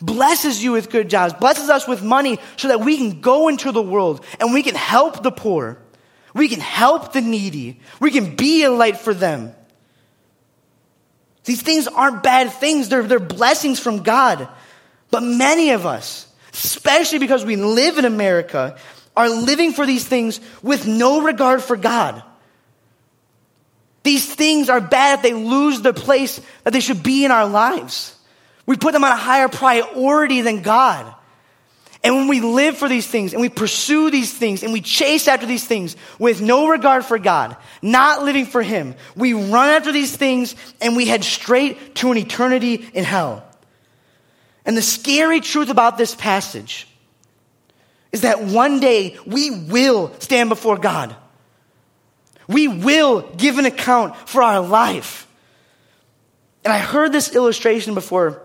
Blesses 0.00 0.62
you 0.62 0.72
with 0.72 0.90
good 0.90 1.08
jobs, 1.08 1.32
blesses 1.34 1.70
us 1.70 1.86
with 1.86 2.02
money 2.02 2.38
so 2.56 2.68
that 2.68 2.80
we 2.80 2.96
can 2.96 3.20
go 3.20 3.48
into 3.48 3.70
the 3.70 3.82
world 3.82 4.24
and 4.40 4.52
we 4.52 4.62
can 4.62 4.74
help 4.74 5.22
the 5.22 5.30
poor. 5.30 5.78
We 6.34 6.48
can 6.48 6.60
help 6.60 7.12
the 7.12 7.20
needy. 7.20 7.80
We 8.00 8.10
can 8.10 8.34
be 8.34 8.64
a 8.64 8.70
light 8.70 8.96
for 8.96 9.14
them. 9.14 9.54
These 11.44 11.62
things 11.62 11.88
aren't 11.88 12.22
bad 12.22 12.52
things, 12.52 12.88
they're, 12.88 13.02
they're 13.02 13.18
blessings 13.18 13.80
from 13.80 14.02
God. 14.02 14.48
But 15.12 15.22
many 15.22 15.70
of 15.70 15.86
us, 15.86 16.26
especially 16.54 17.20
because 17.20 17.44
we 17.44 17.54
live 17.56 17.98
in 17.98 18.06
America, 18.06 18.76
are 19.14 19.28
living 19.28 19.72
for 19.72 19.86
these 19.86 20.08
things 20.08 20.40
with 20.62 20.86
no 20.86 21.20
regard 21.20 21.62
for 21.62 21.76
God. 21.76 22.22
These 24.04 24.34
things 24.34 24.70
are 24.70 24.80
bad 24.80 25.18
if 25.18 25.22
they 25.22 25.34
lose 25.34 25.82
the 25.82 25.92
place 25.92 26.40
that 26.64 26.72
they 26.72 26.80
should 26.80 27.02
be 27.02 27.26
in 27.26 27.30
our 27.30 27.46
lives. 27.46 28.16
We 28.64 28.76
put 28.76 28.94
them 28.94 29.04
on 29.04 29.12
a 29.12 29.16
higher 29.16 29.48
priority 29.48 30.40
than 30.40 30.62
God. 30.62 31.14
And 32.02 32.16
when 32.16 32.26
we 32.26 32.40
live 32.40 32.78
for 32.78 32.88
these 32.88 33.06
things 33.06 33.34
and 33.34 33.42
we 33.42 33.50
pursue 33.50 34.10
these 34.10 34.32
things 34.32 34.62
and 34.62 34.72
we 34.72 34.80
chase 34.80 35.28
after 35.28 35.46
these 35.46 35.66
things 35.66 35.94
with 36.18 36.40
no 36.40 36.68
regard 36.68 37.04
for 37.04 37.18
God, 37.18 37.54
not 37.82 38.24
living 38.24 38.46
for 38.46 38.62
Him, 38.62 38.94
we 39.14 39.34
run 39.34 39.68
after 39.68 39.92
these 39.92 40.16
things 40.16 40.56
and 40.80 40.96
we 40.96 41.06
head 41.06 41.22
straight 41.22 41.96
to 41.96 42.10
an 42.10 42.16
eternity 42.16 42.88
in 42.94 43.04
hell. 43.04 43.46
And 44.64 44.76
the 44.76 44.82
scary 44.82 45.40
truth 45.40 45.70
about 45.70 45.98
this 45.98 46.14
passage 46.14 46.86
is 48.12 48.20
that 48.20 48.42
one 48.42 48.78
day 48.78 49.16
we 49.26 49.50
will 49.50 50.12
stand 50.20 50.48
before 50.48 50.76
God. 50.76 51.16
We 52.46 52.68
will 52.68 53.22
give 53.36 53.58
an 53.58 53.66
account 53.66 54.16
for 54.28 54.42
our 54.42 54.60
life. 54.60 55.26
And 56.64 56.72
I 56.72 56.78
heard 56.78 57.12
this 57.12 57.34
illustration 57.34 57.94
before 57.94 58.42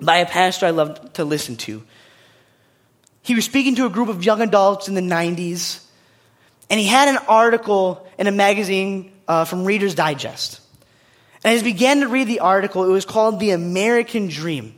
by 0.00 0.16
a 0.16 0.26
pastor 0.26 0.66
I 0.66 0.70
love 0.70 1.12
to 1.14 1.24
listen 1.24 1.56
to. 1.56 1.82
He 3.22 3.34
was 3.34 3.44
speaking 3.44 3.76
to 3.76 3.86
a 3.86 3.90
group 3.90 4.08
of 4.08 4.24
young 4.24 4.40
adults 4.40 4.88
in 4.88 4.94
the 4.94 5.00
90s, 5.00 5.84
and 6.68 6.80
he 6.80 6.86
had 6.86 7.08
an 7.08 7.18
article 7.28 8.08
in 8.18 8.26
a 8.26 8.32
magazine 8.32 9.12
uh, 9.28 9.44
from 9.44 9.64
Reader's 9.64 9.94
Digest. 9.94 10.60
And 11.44 11.54
as 11.54 11.60
he 11.60 11.72
began 11.72 12.00
to 12.00 12.08
read 12.08 12.26
the 12.26 12.40
article, 12.40 12.84
it 12.84 12.88
was 12.88 13.04
called 13.04 13.38
The 13.38 13.50
American 13.50 14.28
Dream. 14.28 14.74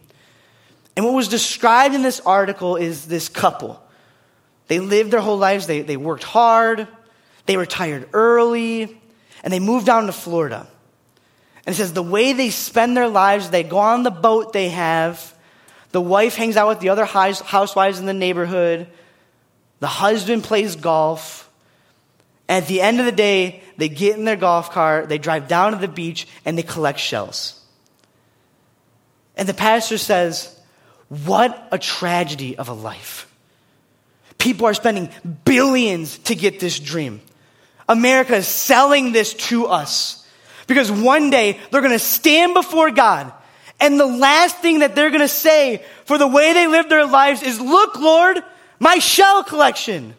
And 0.97 1.05
what 1.05 1.15
was 1.15 1.29
described 1.29 1.95
in 1.95 2.03
this 2.03 2.21
article 2.21 2.77
is 2.77 3.07
this 3.07 3.29
couple. 3.29 3.83
They 4.69 4.79
lived 4.79 5.11
their 5.11 5.21
whole 5.21 5.39
lives, 5.39 5.67
they, 5.67 5.83
they 5.83 5.97
worked 5.97 6.23
hard, 6.23 6.89
they 7.47 7.57
retired 7.57 8.09
early, 8.13 9.01
and 9.43 9.53
they 9.53 9.61
moved 9.61 9.87
down 9.87 10.07
to 10.07 10.13
Florida. 10.13 10.67
And 11.67 11.75
it 11.75 11.77
says 11.77 11.93
the 11.93 12.03
way 12.03 12.33
they 12.33 12.51
spend 12.51 12.97
their 12.97 13.09
lives, 13.09 13.51
they 13.51 13.63
go 13.63 13.79
on 13.79 14.03
the 14.03 14.11
boat 14.11 14.53
they 14.53 14.71
have, 14.71 15.35
the 15.93 16.01
wife 16.01 16.35
hangs 16.35 16.57
out 16.57 16.69
with 16.69 16.81
the 16.81 16.89
other 16.89 17.05
housewives 17.05 18.01
in 18.01 18.07
the 18.07 18.15
neighborhood, 18.15 18.87
the 19.81 19.87
husband 19.87 20.45
plays 20.45 20.77
golf. 20.77 21.51
At 22.49 22.67
the 22.67 22.81
end 22.81 23.01
of 23.01 23.07
the 23.07 23.13
day, 23.13 23.63
they 23.77 23.89
get 23.89 24.17
in 24.19 24.25
their 24.25 24.37
golf 24.37 24.71
cart, 24.71 25.09
they 25.09 25.19
drive 25.19 25.49
down 25.49 25.73
to 25.73 25.79
the 25.79 25.89
beach, 25.89 26.27
and 26.45 26.57
they 26.57 26.63
collect 26.63 26.99
shells. 26.99 27.61
And 29.37 29.49
the 29.49 29.55
pastor 29.55 29.99
says, 29.99 30.59
What 31.09 31.69
a 31.71 31.79
tragedy 31.79 32.57
of 32.57 32.69
a 32.69 32.73
life. 32.73 33.31
People 34.39 34.67
are 34.67 34.75
spending 34.75 35.11
billions 35.45 36.19
to 36.19 36.35
get 36.35 36.61
this 36.61 36.79
dream. 36.79 37.21
America 37.89 38.37
is 38.37 38.49
selling 38.49 39.13
this 39.13 39.35
to 39.35 39.67
us 39.67 40.27
because 40.67 40.91
one 40.91 41.31
day 41.31 41.59
they're 41.71 41.81
going 41.83 41.93
to 41.93 41.99
stand 41.99 42.55
before 42.55 42.91
God 42.91 43.33
and 43.81 43.99
the 43.99 44.07
last 44.07 44.59
thing 44.59 44.81
that 44.81 44.95
they're 44.95 45.11
going 45.11 45.21
to 45.21 45.29
say 45.29 45.85
for 46.05 46.19
the 46.19 46.27
way 46.27 46.53
they 46.53 46.67
live 46.67 46.89
their 46.89 47.07
lives 47.07 47.43
is, 47.43 47.61
look, 47.61 47.99
Lord, 47.99 48.43
my 48.79 48.99
shell 48.99 49.45
collection. 49.45 50.15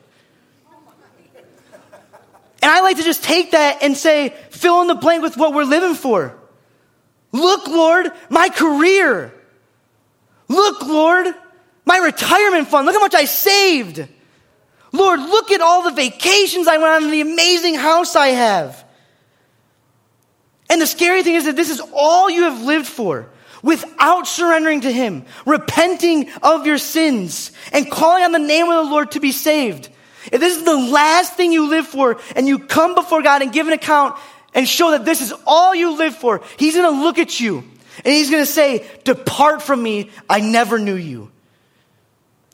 And 2.62 2.71
I 2.71 2.82
like 2.82 2.98
to 2.98 3.04
just 3.04 3.24
take 3.24 3.52
that 3.52 3.84
and 3.84 3.95
say, 3.95 4.36
fill 4.50 4.82
in 4.82 4.88
the 4.88 4.95
blank 4.95 5.21
with 5.21 5.38
what 5.38 5.54
we're 5.54 5.63
living 5.63 5.95
for. 5.95 6.36
Look, 7.32 7.67
Lord, 7.67 8.12
my 8.30 8.50
career. 8.50 9.34
Look, 10.48 10.84
Lord, 10.84 11.28
my 11.86 11.98
retirement 11.98 12.68
fund. 12.68 12.86
Look 12.86 12.96
how 12.96 13.02
much 13.02 13.16
I 13.16 13.26
saved. 13.26 14.08
Lord, 14.92 15.20
look 15.20 15.52
at 15.52 15.62
all 15.62 15.84
the 15.84 15.92
vacations 15.92 16.68
I 16.68 16.78
went 16.78 16.90
on 16.90 17.04
and 17.04 17.14
the 17.14 17.22
amazing 17.22 17.76
house 17.76 18.16
I 18.16 18.28
have. 18.30 18.84
And 20.70 20.82
the 20.82 20.88
scary 20.88 21.24
thing 21.24 21.36
is 21.36 21.46
that 21.46 21.56
this 21.56 21.70
is 21.70 21.82
all 21.94 22.30
you 22.30 22.44
have 22.44 22.64
lived 22.64 22.88
for 22.88 23.30
without 23.62 24.28
surrendering 24.28 24.82
to 24.82 24.92
Him, 24.92 25.26
repenting 25.46 26.30
of 26.42 26.66
your 26.66 26.78
sins, 26.78 27.52
and 27.72 27.90
calling 27.90 28.24
on 28.24 28.32
the 28.32 28.40
name 28.40 28.68
of 28.68 28.86
the 28.86 28.92
Lord 28.92 29.12
to 29.12 29.20
be 29.20 29.32
saved. 29.32 29.90
If 30.32 30.40
this 30.40 30.58
is 30.58 30.64
the 30.64 30.78
last 30.78 31.34
thing 31.34 31.52
you 31.52 31.70
live 31.70 31.88
for, 31.88 32.20
and 32.36 32.48
you 32.48 32.60
come 32.60 32.96
before 32.96 33.22
God 33.22 33.42
and 33.42 33.52
give 33.52 33.68
an 33.68 33.74
account 33.74 34.18
and 34.54 34.68
show 34.68 34.92
that 34.92 35.06
this 35.06 35.22
is 35.22 35.34
all 35.46 35.76
you 35.76 35.98
live 35.98 36.16
for, 36.16 36.42
He's 36.58 36.76
gonna 36.76 37.02
look 37.02 37.20
at 37.20 37.40
you 37.40 37.64
and 38.04 38.14
He's 38.14 38.30
gonna 38.30 38.46
say, 38.46 38.86
Depart 39.04 39.62
from 39.62 39.82
me, 39.82 40.10
I 40.30 40.40
never 40.42 40.80
knew 40.80 40.96
you 40.96 41.32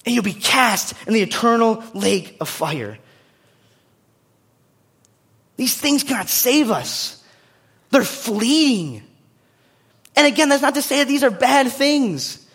and 0.05 0.15
you'll 0.15 0.23
be 0.23 0.33
cast 0.33 0.93
in 1.05 1.13
the 1.13 1.21
eternal 1.21 1.83
lake 1.93 2.37
of 2.39 2.49
fire. 2.49 2.97
These 5.57 5.75
things 5.77 6.03
cannot 6.03 6.27
save 6.27 6.71
us, 6.71 7.23
they're 7.91 8.03
fleeting. 8.03 9.03
And 10.13 10.27
again, 10.27 10.49
that's 10.49 10.61
not 10.61 10.75
to 10.75 10.81
say 10.81 10.99
that 10.99 11.07
these 11.07 11.23
are 11.23 11.31
bad 11.31 11.71
things. 11.71 12.45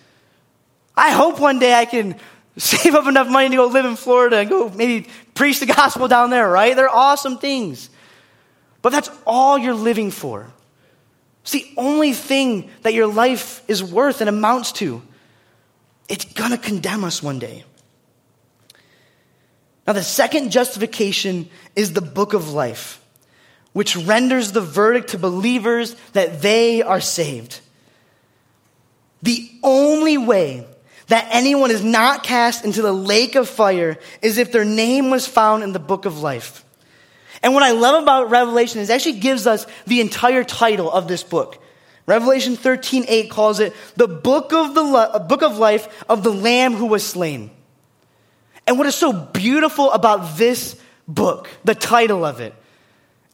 I 0.95 1.11
hope 1.11 1.41
one 1.41 1.59
day 1.59 1.73
I 1.73 1.87
can 1.87 2.17
save 2.59 2.95
up 2.95 3.07
enough 3.07 3.29
money 3.29 3.49
to 3.49 3.57
go 3.57 3.67
live 3.67 3.87
in 3.87 3.97
Florida 3.97 4.39
and 4.39 4.51
go 4.51 4.69
maybe 4.69 5.09
preach 5.35 5.61
the 5.61 5.67
gospel 5.67 6.07
down 6.07 6.31
there, 6.31 6.49
right? 6.49 6.77
They're 6.77 6.95
awesome 6.95 7.39
things. 7.39 7.89
But 8.83 8.91
that's 8.91 9.11
all 9.27 9.57
you're 9.57 9.75
living 9.75 10.11
for. 10.11 10.53
It's 11.47 11.53
the 11.53 11.73
only 11.77 12.13
thing 12.13 12.69
that 12.83 12.93
your 12.93 13.07
life 13.07 13.63
is 13.69 13.81
worth 13.81 14.21
and 14.21 14.29
amounts 14.29 14.73
to. 14.73 15.01
It's 16.09 16.25
going 16.25 16.51
to 16.51 16.59
condemn 16.59 17.05
us 17.05 17.23
one 17.23 17.39
day. 17.39 17.63
Now, 19.87 19.93
the 19.93 20.03
second 20.03 20.51
justification 20.51 21.49
is 21.77 21.93
the 21.93 22.01
book 22.01 22.35
of 22.35 22.53
life, 22.53 23.01
which 23.75 23.97
renders 23.97 24.51
the 24.51 24.61
verdict 24.61 25.11
to 25.11 25.19
believers 25.19 25.95
that 26.15 26.43
they 26.43 26.83
are 26.83 27.01
saved. 27.01 27.61
The 29.23 29.49
only 29.63 30.19
way 30.19 30.67
that 31.07 31.29
anyone 31.31 31.71
is 31.71 31.85
not 31.85 32.25
cast 32.25 32.65
into 32.65 32.83
the 32.83 32.93
lake 32.93 33.37
of 33.37 33.49
fire 33.49 33.99
is 34.21 34.39
if 34.39 34.51
their 34.51 34.65
name 34.65 35.11
was 35.11 35.29
found 35.29 35.63
in 35.63 35.73
the 35.73 35.79
book 35.79 36.07
of 36.07 36.19
life. 36.19 36.65
And 37.47 37.55
what 37.55 37.63
I 37.63 37.71
love 37.71 38.03
about 38.03 38.29
Revelation 38.29 38.81
is 38.81 38.91
it 38.91 38.95
actually 38.95 39.21
gives 39.21 39.47
us 39.47 39.69
the 39.87 40.01
entire 40.01 40.43
title 40.43 40.91
of 40.91 41.07
this 41.07 41.23
book. 41.23 41.63
Revelation 42.05 42.57
13, 42.57 43.05
8 43.07 43.31
calls 43.31 43.61
it 43.61 43.73
the 43.95 44.09
book 44.09 44.53
of 44.53 44.75
the 44.75 45.25
book 45.29 45.43
of 45.43 45.57
life 45.57 45.87
of 46.09 46.25
the 46.25 46.33
Lamb 46.33 46.75
who 46.75 46.87
was 46.87 47.07
slain. 47.07 47.53
And 48.67 48.79
what 48.79 48.89
is 48.89 48.97
so 48.97 49.13
beautiful 49.13 49.93
about 49.93 50.37
this 50.37 50.75
book, 51.07 51.49
the 51.63 51.77
title 51.77 52.25
of 52.25 52.41
it, 52.41 52.53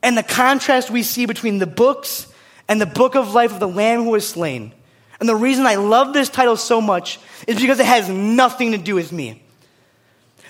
and 0.03 0.14
the 0.14 0.22
contrast 0.22 0.90
we 0.90 1.03
see 1.03 1.25
between 1.25 1.57
the 1.57 1.66
books 1.66 2.31
and 2.68 2.79
the 2.79 2.85
book 2.85 3.14
of 3.14 3.33
life 3.33 3.51
of 3.51 3.61
the 3.61 3.66
Lamb 3.66 4.05
who 4.05 4.11
was 4.11 4.29
slain. 4.29 4.75
And 5.20 5.29
the 5.29 5.35
reason 5.35 5.64
I 5.64 5.77
love 5.77 6.12
this 6.12 6.29
title 6.29 6.59
so 6.59 6.83
much 6.83 7.18
is 7.46 7.59
because 7.59 7.81
it 7.81 7.87
has 7.87 8.11
nothing 8.11 8.72
to 8.72 8.79
do 8.79 8.94
with 8.94 9.11
me. 9.11 9.42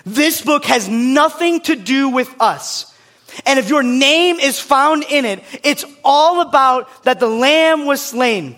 This 0.05 0.43
book 0.43 0.65
has 0.65 0.89
nothing 0.89 1.61
to 1.61 1.77
do 1.77 2.09
with 2.09 2.35
us. 2.41 2.89
And 3.47 3.59
if 3.59 3.69
your 3.69 3.83
name 3.83 4.41
is 4.41 4.61
found 4.61 5.05
in 5.05 5.25
it, 5.25 5.43
it's 5.63 5.85
all 6.05 6.41
about 6.41 7.05
that 7.05 7.21
the 7.21 7.29
lamb 7.29 7.87
was 7.87 8.01
slain. 8.01 8.57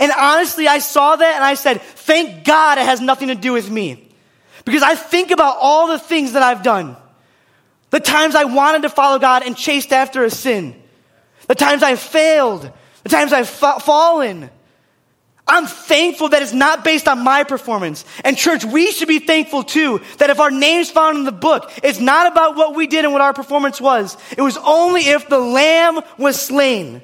And 0.00 0.12
honestly, 0.16 0.66
I 0.66 0.78
saw 0.78 1.16
that 1.16 1.34
and 1.36 1.44
I 1.44 1.54
said, 1.54 1.80
thank 1.80 2.44
God 2.44 2.78
it 2.78 2.84
has 2.84 3.00
nothing 3.00 3.28
to 3.28 3.34
do 3.34 3.52
with 3.52 3.70
me. 3.70 4.08
Because 4.64 4.82
I 4.82 4.96
think 4.96 5.30
about 5.30 5.58
all 5.60 5.86
the 5.88 5.98
things 5.98 6.32
that 6.32 6.42
I've 6.42 6.62
done. 6.62 6.96
The 7.90 8.00
times 8.00 8.34
I 8.34 8.44
wanted 8.44 8.82
to 8.82 8.88
follow 8.88 9.18
God 9.18 9.44
and 9.44 9.56
chased 9.56 9.92
after 9.92 10.24
a 10.24 10.30
sin. 10.30 10.74
The 11.46 11.54
times 11.54 11.82
I 11.82 11.94
failed. 11.94 12.70
The 13.04 13.08
times 13.08 13.32
I've 13.32 13.48
fa- 13.48 13.78
fallen. 13.78 14.50
I'm 15.48 15.66
thankful 15.66 16.30
that 16.30 16.42
it's 16.42 16.52
not 16.52 16.82
based 16.82 17.06
on 17.06 17.22
my 17.22 17.44
performance. 17.44 18.04
And 18.24 18.36
church, 18.36 18.64
we 18.64 18.90
should 18.90 19.06
be 19.06 19.20
thankful 19.20 19.62
too 19.62 20.00
that 20.18 20.28
if 20.28 20.40
our 20.40 20.50
name's 20.50 20.90
found 20.90 21.18
in 21.18 21.24
the 21.24 21.32
book, 21.32 21.70
it's 21.84 22.00
not 22.00 22.30
about 22.30 22.56
what 22.56 22.74
we 22.74 22.88
did 22.88 23.04
and 23.04 23.12
what 23.12 23.22
our 23.22 23.32
performance 23.32 23.80
was. 23.80 24.16
It 24.36 24.42
was 24.42 24.56
only 24.56 25.02
if 25.02 25.28
the 25.28 25.38
lamb 25.38 26.00
was 26.18 26.40
slain. 26.40 27.00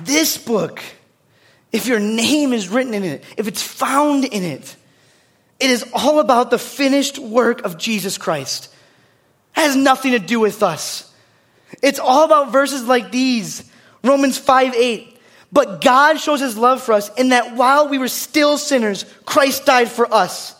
This 0.00 0.38
book, 0.38 0.82
if 1.70 1.86
your 1.86 2.00
name 2.00 2.52
is 2.52 2.68
written 2.68 2.94
in 2.94 3.04
it, 3.04 3.24
if 3.36 3.46
it's 3.46 3.62
found 3.62 4.24
in 4.24 4.42
it, 4.42 4.74
it 5.60 5.70
is 5.70 5.84
all 5.92 6.18
about 6.18 6.50
the 6.50 6.58
finished 6.58 7.18
work 7.18 7.62
of 7.62 7.76
Jesus 7.78 8.16
Christ. 8.16 8.74
It 9.56 9.60
has 9.60 9.76
nothing 9.76 10.12
to 10.12 10.18
do 10.18 10.40
with 10.40 10.62
us. 10.62 11.13
It's 11.82 11.98
all 11.98 12.24
about 12.24 12.52
verses 12.52 12.84
like 12.84 13.10
these 13.10 13.68
Romans 14.02 14.38
5 14.38 14.74
8. 14.74 15.18
But 15.52 15.80
God 15.80 16.18
shows 16.18 16.40
his 16.40 16.58
love 16.58 16.82
for 16.82 16.92
us 16.92 17.10
in 17.14 17.28
that 17.28 17.54
while 17.54 17.88
we 17.88 17.98
were 17.98 18.08
still 18.08 18.58
sinners, 18.58 19.04
Christ 19.24 19.64
died 19.64 19.88
for 19.88 20.12
us. 20.12 20.54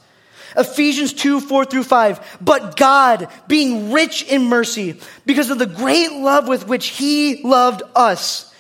Ephesians 0.57 1.13
2, 1.13 1.41
4 1.41 1.65
through 1.65 1.83
5. 1.83 2.39
But 2.41 2.77
God, 2.77 3.29
being 3.49 3.91
rich 3.91 4.23
in 4.23 4.45
mercy, 4.45 5.01
because 5.27 5.51
of 5.51 5.59
the 5.59 5.67
great 5.67 6.13
love 6.13 6.47
with 6.47 6.69
which 6.69 6.87
he 6.87 7.43
loved 7.43 7.83
us, 7.97 8.55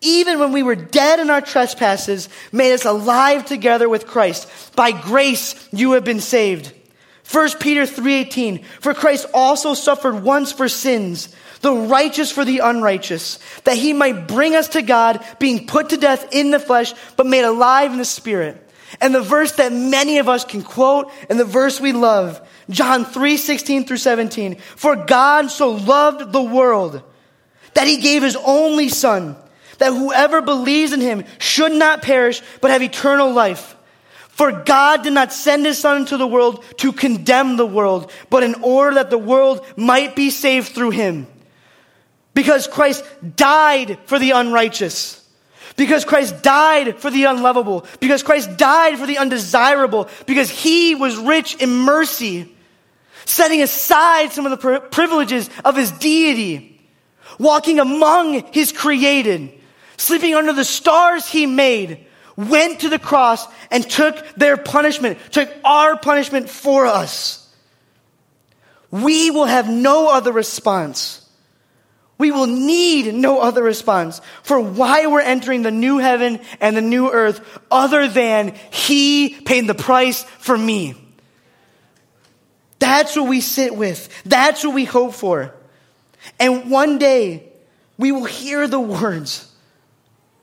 even 0.00 0.38
when 0.38 0.52
we 0.52 0.62
were 0.62 0.76
dead 0.76 1.18
in 1.18 1.28
our 1.28 1.40
trespasses, 1.40 2.28
made 2.52 2.72
us 2.72 2.84
alive 2.84 3.44
together 3.44 3.88
with 3.88 4.06
Christ. 4.06 4.48
By 4.74 4.92
grace 4.92 5.68
you 5.72 5.92
have 5.92 6.04
been 6.04 6.20
saved. 6.20 6.72
1 7.30 7.60
Peter 7.60 7.84
3:18 7.86 8.64
For 8.80 8.94
Christ 8.94 9.26
also 9.34 9.74
suffered 9.74 10.22
once 10.22 10.52
for 10.52 10.68
sins, 10.68 11.28
the 11.60 11.72
righteous 11.72 12.32
for 12.32 12.44
the 12.44 12.58
unrighteous, 12.58 13.38
that 13.64 13.76
he 13.76 13.92
might 13.92 14.26
bring 14.26 14.54
us 14.54 14.68
to 14.68 14.82
God, 14.82 15.24
being 15.38 15.66
put 15.66 15.90
to 15.90 15.96
death 15.96 16.28
in 16.32 16.50
the 16.50 16.58
flesh, 16.58 16.94
but 17.16 17.26
made 17.26 17.44
alive 17.44 17.92
in 17.92 17.98
the 17.98 18.04
spirit. 18.04 18.66
And 19.00 19.14
the 19.14 19.20
verse 19.20 19.52
that 19.52 19.72
many 19.72 20.18
of 20.18 20.28
us 20.28 20.44
can 20.44 20.62
quote, 20.62 21.12
and 21.28 21.38
the 21.38 21.44
verse 21.44 21.80
we 21.80 21.92
love, 21.92 22.40
John 22.68 23.04
3 23.04 23.36
16 23.36 23.84
through 23.84 23.98
17. 23.98 24.56
For 24.56 24.96
God 24.96 25.50
so 25.50 25.72
loved 25.72 26.32
the 26.32 26.42
world 26.42 27.02
that 27.74 27.86
he 27.86 27.98
gave 27.98 28.22
his 28.22 28.36
only 28.36 28.88
Son, 28.88 29.36
that 29.78 29.92
whoever 29.92 30.40
believes 30.40 30.92
in 30.92 31.00
him 31.00 31.24
should 31.38 31.72
not 31.72 32.02
perish, 32.02 32.42
but 32.60 32.70
have 32.70 32.82
eternal 32.82 33.32
life. 33.32 33.76
For 34.28 34.50
God 34.50 35.02
did 35.02 35.12
not 35.12 35.32
send 35.32 35.66
his 35.66 35.78
Son 35.78 35.98
into 35.98 36.16
the 36.16 36.26
world 36.26 36.64
to 36.78 36.92
condemn 36.92 37.56
the 37.56 37.66
world, 37.66 38.10
but 38.30 38.42
in 38.42 38.54
order 38.62 38.94
that 38.94 39.10
the 39.10 39.18
world 39.18 39.64
might 39.76 40.16
be 40.16 40.30
saved 40.30 40.68
through 40.68 40.90
him. 40.90 41.26
Because 42.34 42.66
Christ 42.66 43.04
died 43.36 43.98
for 44.06 44.18
the 44.18 44.30
unrighteous 44.32 45.20
because 45.80 46.04
Christ 46.04 46.42
died 46.42 46.98
for 46.98 47.10
the 47.10 47.24
unlovable. 47.24 47.86
Because 48.00 48.22
Christ 48.22 48.58
died 48.58 48.98
for 48.98 49.06
the 49.06 49.16
undesirable. 49.16 50.10
Because 50.26 50.50
he 50.50 50.94
was 50.94 51.16
rich 51.16 51.56
in 51.56 51.70
mercy, 51.70 52.54
setting 53.24 53.62
aside 53.62 54.30
some 54.30 54.44
of 54.44 54.50
the 54.50 54.80
privileges 54.90 55.48
of 55.64 55.76
his 55.76 55.90
deity, 55.92 56.86
walking 57.38 57.78
among 57.78 58.52
his 58.52 58.72
created, 58.72 59.52
sleeping 59.96 60.34
under 60.34 60.52
the 60.52 60.66
stars 60.66 61.26
he 61.26 61.46
made, 61.46 62.06
went 62.36 62.80
to 62.80 62.90
the 62.90 62.98
cross 62.98 63.46
and 63.70 63.88
took 63.88 64.22
their 64.34 64.58
punishment, 64.58 65.18
took 65.30 65.50
our 65.64 65.96
punishment 65.96 66.50
for 66.50 66.84
us. 66.84 67.48
We 68.90 69.30
will 69.30 69.46
have 69.46 69.66
no 69.66 70.10
other 70.10 70.30
response 70.30 71.19
we 72.20 72.30
will 72.30 72.46
need 72.46 73.14
no 73.14 73.40
other 73.40 73.62
response 73.62 74.20
for 74.42 74.60
why 74.60 75.06
we're 75.06 75.20
entering 75.20 75.62
the 75.62 75.70
new 75.70 75.98
heaven 75.98 76.38
and 76.60 76.76
the 76.76 76.82
new 76.82 77.10
earth 77.10 77.40
other 77.70 78.06
than 78.06 78.54
He 78.70 79.30
paid 79.30 79.66
the 79.66 79.74
price 79.74 80.22
for 80.22 80.56
me. 80.56 80.94
That's 82.78 83.16
what 83.16 83.26
we 83.26 83.40
sit 83.40 83.74
with. 83.74 84.08
That's 84.24 84.62
what 84.64 84.74
we 84.74 84.84
hope 84.84 85.14
for. 85.14 85.54
And 86.38 86.70
one 86.70 86.98
day, 86.98 87.48
we 87.98 88.12
will 88.12 88.24
hear 88.24 88.68
the 88.68 88.80
words 88.80 89.50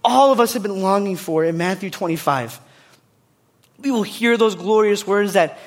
all 0.04 0.32
of 0.32 0.40
us 0.40 0.54
have 0.54 0.64
been 0.64 0.82
longing 0.82 1.18
for 1.18 1.44
in 1.44 1.58
Matthew 1.58 1.90
25. 1.90 2.62
We 3.80 3.92
will 3.92 4.04
hear 4.04 4.38
those 4.38 4.56
glorious 4.56 5.06
words 5.06 5.34
that 5.34 5.60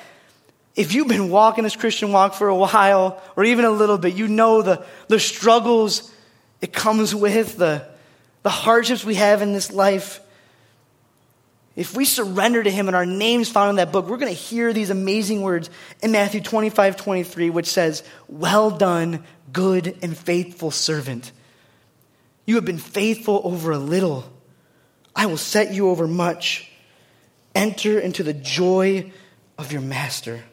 if 0.75 0.93
you've 0.93 1.07
been 1.07 1.29
walking 1.29 1.63
this 1.63 1.75
Christian 1.75 2.11
walk 2.11 2.33
for 2.33 2.47
a 2.47 2.55
while, 2.55 3.21
or 3.35 3.43
even 3.43 3.65
a 3.65 3.71
little 3.71 3.97
bit, 3.97 4.13
you 4.13 4.27
know 4.27 4.61
the, 4.61 4.85
the 5.07 5.19
struggles 5.19 6.11
it 6.61 6.71
comes 6.71 7.13
with, 7.13 7.57
the, 7.57 7.87
the 8.43 8.49
hardships 8.49 9.03
we 9.03 9.15
have 9.15 9.41
in 9.41 9.51
this 9.51 9.71
life. 9.71 10.21
If 11.75 11.95
we 11.95 12.05
surrender 12.05 12.61
to 12.63 12.69
Him 12.69 12.87
and 12.87 12.95
our 12.95 13.05
names 13.05 13.49
found 13.49 13.71
in 13.71 13.75
that 13.77 13.91
book, 13.91 14.07
we're 14.07 14.17
going 14.17 14.33
to 14.33 14.39
hear 14.39 14.71
these 14.71 14.89
amazing 14.89 15.41
words 15.41 15.69
in 16.01 16.11
Matthew 16.11 16.41
25, 16.41 16.95
23, 16.95 17.49
which 17.49 17.67
says, 17.67 18.03
Well 18.27 18.71
done, 18.71 19.23
good 19.51 19.97
and 20.01 20.17
faithful 20.17 20.71
servant. 20.71 21.31
You 22.45 22.55
have 22.55 22.65
been 22.65 22.77
faithful 22.77 23.41
over 23.43 23.71
a 23.71 23.77
little. 23.77 24.31
I 25.15 25.25
will 25.25 25.37
set 25.37 25.73
you 25.73 25.89
over 25.89 26.07
much. 26.07 26.69
Enter 27.55 27.99
into 27.99 28.23
the 28.23 28.33
joy 28.33 29.11
of 29.57 29.71
your 29.71 29.81
master. 29.81 30.43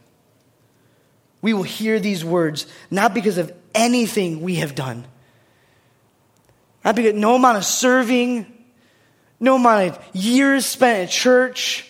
We 1.40 1.52
will 1.52 1.62
hear 1.62 2.00
these 2.00 2.24
words 2.24 2.66
not 2.90 3.14
because 3.14 3.38
of 3.38 3.52
anything 3.74 4.40
we 4.40 4.56
have 4.56 4.74
done, 4.74 5.06
not 6.84 6.96
because 6.96 7.14
no 7.14 7.36
amount 7.36 7.58
of 7.58 7.64
serving, 7.64 8.46
no 9.40 9.56
amount 9.56 9.90
of 9.90 10.04
years 10.14 10.66
spent 10.66 11.04
at 11.04 11.10
church. 11.10 11.88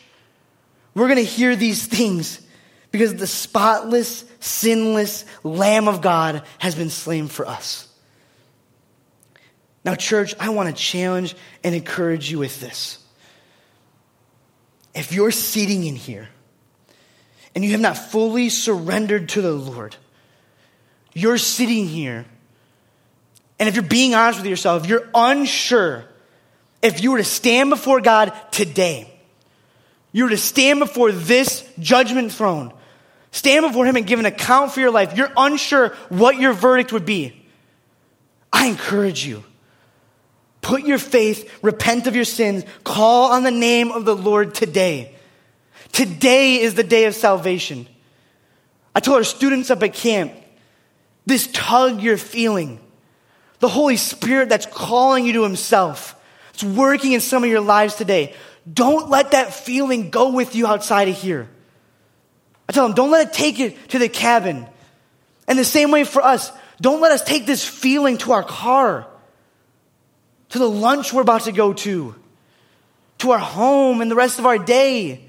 We're 0.95 1.09
going 1.09 1.17
to 1.17 1.25
hear 1.25 1.57
these 1.57 1.87
things 1.87 2.41
because 2.91 3.15
the 3.15 3.27
spotless, 3.27 4.25
sinless 4.41 5.25
Lamb 5.43 5.89
of 5.89 6.01
God 6.01 6.43
has 6.59 6.75
been 6.75 6.91
slain 6.91 7.29
for 7.29 7.47
us. 7.47 7.89
Now, 9.85 9.95
church, 9.95 10.35
I 10.39 10.51
want 10.51 10.75
to 10.75 10.83
challenge 10.83 11.35
and 11.65 11.75
encourage 11.75 12.31
you 12.31 12.39
with 12.39 12.61
this. 12.61 12.99
If 14.95 15.13
you're 15.13 15.31
sitting 15.31 15.85
in 15.85 15.97
here, 15.97 16.29
and 17.55 17.65
you 17.65 17.73
have 17.73 17.81
not 17.81 17.97
fully 17.97 18.49
surrendered 18.49 19.31
to 19.31 19.43
the 19.43 19.53
Lord, 19.53 19.97
you're 21.15 21.39
sitting 21.39 21.87
here. 21.87 22.25
And 23.59 23.69
if 23.69 23.75
you're 23.75 23.83
being 23.83 24.15
honest 24.15 24.39
with 24.39 24.47
yourself, 24.47 24.87
you're 24.87 25.09
unsure 25.15 26.05
if 26.83 27.03
you 27.03 27.13
were 27.13 27.19
to 27.19 27.25
stand 27.25 27.71
before 27.71 28.01
God 28.01 28.33
today, 28.51 29.13
you 30.13 30.25
were 30.25 30.31
to 30.31 30.37
stand 30.37 30.79
before 30.79 31.13
this 31.13 31.69
judgment 31.79 32.33
throne, 32.33 32.73
stand 33.33 33.67
before 33.67 33.85
Him 33.85 33.97
and 33.97 34.07
give 34.07 34.21
an 34.21 34.27
account 34.27 34.73
for 34.73 34.81
your 34.81 34.91
life, 34.91 35.17
you're 35.17 35.33
unsure 35.37 35.89
what 36.09 36.39
your 36.39 36.53
verdict 36.53 36.93
would 36.93 37.05
be. 37.05 37.35
I 38.53 38.67
encourage 38.67 39.27
you. 39.27 39.45
Put 40.61 40.85
your 40.85 40.99
faith, 40.99 41.51
repent 41.63 42.07
of 42.07 42.15
your 42.15 42.25
sins, 42.25 42.65
call 42.85 43.33
on 43.33 43.43
the 43.43 43.51
name 43.51 43.91
of 43.91 44.05
the 44.05 44.17
Lord 44.17 44.55
today. 44.55 45.15
Today 45.93 46.61
is 46.61 46.75
the 46.75 46.85
day 46.85 47.07
of 47.07 47.15
salvation. 47.15 47.89
I 48.95 49.01
told 49.01 49.19
our 49.19 49.25
students 49.25 49.71
up 49.71 49.83
at 49.83 49.95
camp, 49.95 50.33
this 51.27 51.49
tug 51.53 52.03
you're 52.03 52.17
feeling, 52.17 52.81
the 53.61 53.69
Holy 53.69 53.97
Spirit 53.97 54.49
that's 54.49 54.67
calling 54.67 55.25
you 55.25 55.35
to 55.35 55.43
Himself, 55.43 56.15
it's 56.55 56.65
working 56.65 57.13
in 57.13 57.21
some 57.21 57.45
of 57.45 57.51
your 57.51 57.61
lives 57.61 57.95
today. 57.95 58.35
Don't 58.73 59.11
let 59.11 59.31
that 59.31 59.55
feeling 59.55 60.11
go 60.11 60.31
with 60.31 60.57
you 60.57 60.67
outside 60.67 61.09
of 61.09 61.17
here. 61.17 61.49
I 62.69 62.73
tell 62.73 62.87
them, 62.87 62.95
don't 62.95 63.11
let 63.11 63.29
it 63.29 63.33
take 63.33 63.59
you 63.59 63.71
to 63.89 63.99
the 63.99 64.09
cabin. 64.09 64.67
And 65.47 65.59
the 65.59 65.65
same 65.65 65.91
way 65.91 66.05
for 66.05 66.21
us, 66.21 66.53
don't 66.81 67.01
let 67.01 67.13
us 67.13 67.23
take 67.23 67.47
this 67.47 67.65
feeling 67.65 68.19
to 68.19 68.33
our 68.33 68.43
car, 68.43 69.07
to 70.51 70.59
the 70.59 70.69
lunch 70.69 71.13
we're 71.13 71.23
about 71.23 71.43
to 71.43 71.53
go 71.53 71.73
to, 71.73 72.15
to 73.19 73.31
our 73.31 73.39
home 73.39 74.01
and 74.01 74.11
the 74.11 74.17
rest 74.17 74.39
of 74.39 74.47
our 74.47 74.59
day. 74.59 75.28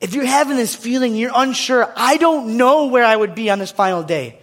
If 0.00 0.14
you're 0.14 0.24
having 0.24 0.56
this 0.56 0.74
feeling, 0.74 1.14
you're 1.14 1.32
unsure, 1.34 1.92
I 1.94 2.16
don't 2.16 2.56
know 2.56 2.86
where 2.86 3.04
I 3.04 3.14
would 3.14 3.34
be 3.34 3.50
on 3.50 3.58
this 3.58 3.70
final 3.70 4.02
day. 4.02 4.38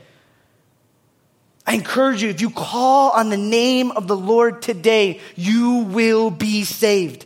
I 1.66 1.74
encourage 1.74 2.22
you, 2.22 2.30
if 2.30 2.40
you 2.40 2.50
call 2.50 3.12
on 3.12 3.30
the 3.30 3.38
name 3.38 3.92
of 3.92 4.08
the 4.08 4.16
Lord 4.16 4.62
today, 4.62 5.20
you 5.36 5.80
will 5.90 6.30
be 6.30 6.64
saved. 6.64 7.26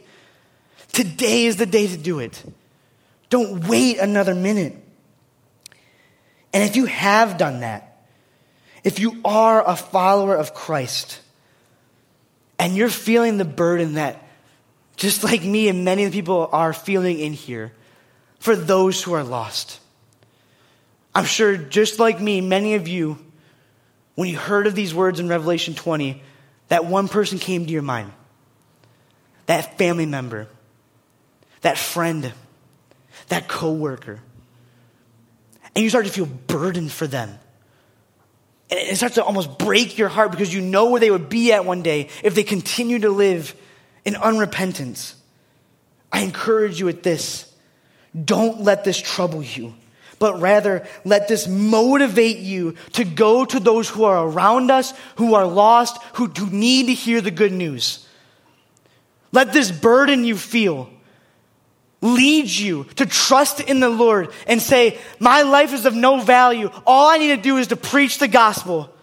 Today 0.93 1.45
is 1.45 1.57
the 1.57 1.65
day 1.65 1.87
to 1.87 1.97
do 1.97 2.19
it. 2.19 2.43
Don't 3.29 3.67
wait 3.67 3.99
another 3.99 4.33
minute. 4.33 4.75
And 6.53 6.63
if 6.63 6.75
you 6.75 6.85
have 6.85 7.37
done 7.37 7.59
that, 7.59 8.03
if 8.83 8.99
you 8.99 9.21
are 9.23 9.65
a 9.65 9.75
follower 9.75 10.35
of 10.35 10.53
Christ, 10.53 11.19
and 12.57 12.75
you're 12.75 12.89
feeling 12.89 13.37
the 13.37 13.45
burden 13.45 13.93
that, 13.93 14.27
just 14.95 15.23
like 15.23 15.43
me 15.43 15.67
and 15.67 15.85
many 15.85 16.03
of 16.03 16.11
the 16.11 16.17
people 16.17 16.49
are 16.51 16.73
feeling 16.73 17.19
in 17.19 17.33
here, 17.33 17.73
for 18.41 18.55
those 18.55 19.03
who 19.03 19.13
are 19.13 19.23
lost. 19.23 19.79
I'm 21.13 21.25
sure, 21.25 21.55
just 21.55 21.99
like 21.99 22.19
me, 22.19 22.41
many 22.41 22.73
of 22.73 22.87
you, 22.87 23.19
when 24.15 24.29
you 24.29 24.37
heard 24.37 24.65
of 24.65 24.73
these 24.73 24.95
words 24.95 25.19
in 25.19 25.27
Revelation 25.27 25.75
20, 25.75 26.19
that 26.69 26.85
one 26.85 27.07
person 27.07 27.37
came 27.37 27.67
to 27.67 27.71
your 27.71 27.83
mind. 27.83 28.11
That 29.45 29.77
family 29.77 30.07
member, 30.07 30.47
that 31.61 31.77
friend, 31.77 32.33
that 33.27 33.47
coworker. 33.47 34.19
And 35.75 35.83
you 35.83 35.89
start 35.89 36.05
to 36.05 36.11
feel 36.11 36.25
burdened 36.25 36.91
for 36.91 37.05
them. 37.05 37.29
And 38.71 38.79
it 38.79 38.95
starts 38.95 39.15
to 39.15 39.23
almost 39.23 39.59
break 39.59 39.99
your 39.99 40.09
heart 40.09 40.31
because 40.31 40.51
you 40.51 40.61
know 40.61 40.89
where 40.89 40.99
they 40.99 41.11
would 41.11 41.29
be 41.29 41.53
at 41.53 41.63
one 41.63 41.83
day 41.83 42.09
if 42.23 42.33
they 42.33 42.43
continue 42.43 42.97
to 42.99 43.11
live 43.11 43.53
in 44.03 44.15
unrepentance. 44.15 45.13
I 46.11 46.21
encourage 46.21 46.79
you 46.79 46.87
with 46.87 47.03
this 47.03 47.50
don't 48.25 48.61
let 48.61 48.83
this 48.83 48.99
trouble 48.99 49.41
you, 49.41 49.73
but 50.19 50.41
rather 50.41 50.85
let 51.05 51.27
this 51.27 51.47
motivate 51.47 52.37
you 52.37 52.75
to 52.93 53.03
go 53.03 53.45
to 53.45 53.59
those 53.59 53.89
who 53.89 54.03
are 54.03 54.27
around 54.27 54.69
us, 54.69 54.93
who 55.15 55.33
are 55.33 55.47
lost, 55.47 56.01
who, 56.13 56.27
who 56.27 56.49
need 56.49 56.87
to 56.87 56.93
hear 56.93 57.21
the 57.21 57.31
good 57.31 57.53
news. 57.53 58.05
Let 59.31 59.53
this 59.53 59.71
burden 59.71 60.25
you 60.25 60.35
feel 60.35 60.89
lead 62.01 62.49
you 62.49 62.83
to 62.95 63.05
trust 63.05 63.59
in 63.59 63.79
the 63.79 63.89
Lord 63.89 64.33
and 64.47 64.61
say, 64.61 64.97
My 65.19 65.43
life 65.43 65.73
is 65.73 65.85
of 65.85 65.95
no 65.95 66.19
value. 66.19 66.69
All 66.85 67.09
I 67.09 67.17
need 67.17 67.35
to 67.35 67.41
do 67.41 67.57
is 67.57 67.67
to 67.67 67.75
preach 67.75 68.17
the 68.17 68.27
gospel. 68.27 68.93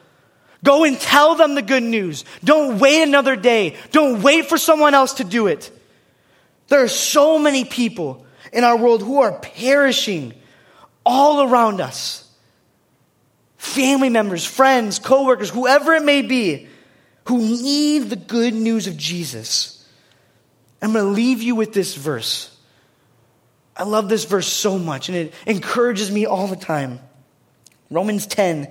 Go 0.64 0.84
and 0.84 0.98
tell 0.98 1.36
them 1.36 1.54
the 1.54 1.62
good 1.62 1.84
news. 1.84 2.24
Don't 2.42 2.80
wait 2.80 3.02
another 3.02 3.36
day. 3.36 3.76
Don't 3.92 4.22
wait 4.22 4.46
for 4.46 4.58
someone 4.58 4.94
else 4.94 5.14
to 5.14 5.24
do 5.24 5.46
it. 5.46 5.70
There 6.66 6.82
are 6.82 6.88
so 6.88 7.38
many 7.38 7.64
people 7.64 8.26
in 8.52 8.64
our 8.64 8.76
world 8.76 9.02
who 9.02 9.20
are 9.20 9.32
perishing 9.32 10.34
all 11.04 11.50
around 11.50 11.80
us. 11.80 12.24
Family 13.56 14.08
members, 14.08 14.44
friends, 14.44 14.98
coworkers, 14.98 15.50
whoever 15.50 15.94
it 15.94 16.04
may 16.04 16.22
be, 16.22 16.68
who 17.24 17.38
need 17.38 18.10
the 18.10 18.16
good 18.16 18.54
news 18.54 18.86
of 18.86 18.96
Jesus. 18.96 19.86
I'm 20.80 20.92
going 20.92 21.04
to 21.04 21.10
leave 21.10 21.42
you 21.42 21.54
with 21.54 21.72
this 21.72 21.94
verse. 21.94 22.56
I 23.76 23.84
love 23.84 24.08
this 24.08 24.24
verse 24.24 24.46
so 24.46 24.78
much, 24.78 25.08
and 25.08 25.16
it 25.16 25.34
encourages 25.46 26.10
me 26.10 26.26
all 26.26 26.46
the 26.46 26.56
time. 26.56 27.00
Romans 27.90 28.26
10 28.26 28.68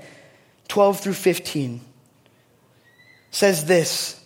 12 0.67 0.99
through 0.99 1.13
15 1.13 1.79
says 3.31 3.65
this 3.65 4.21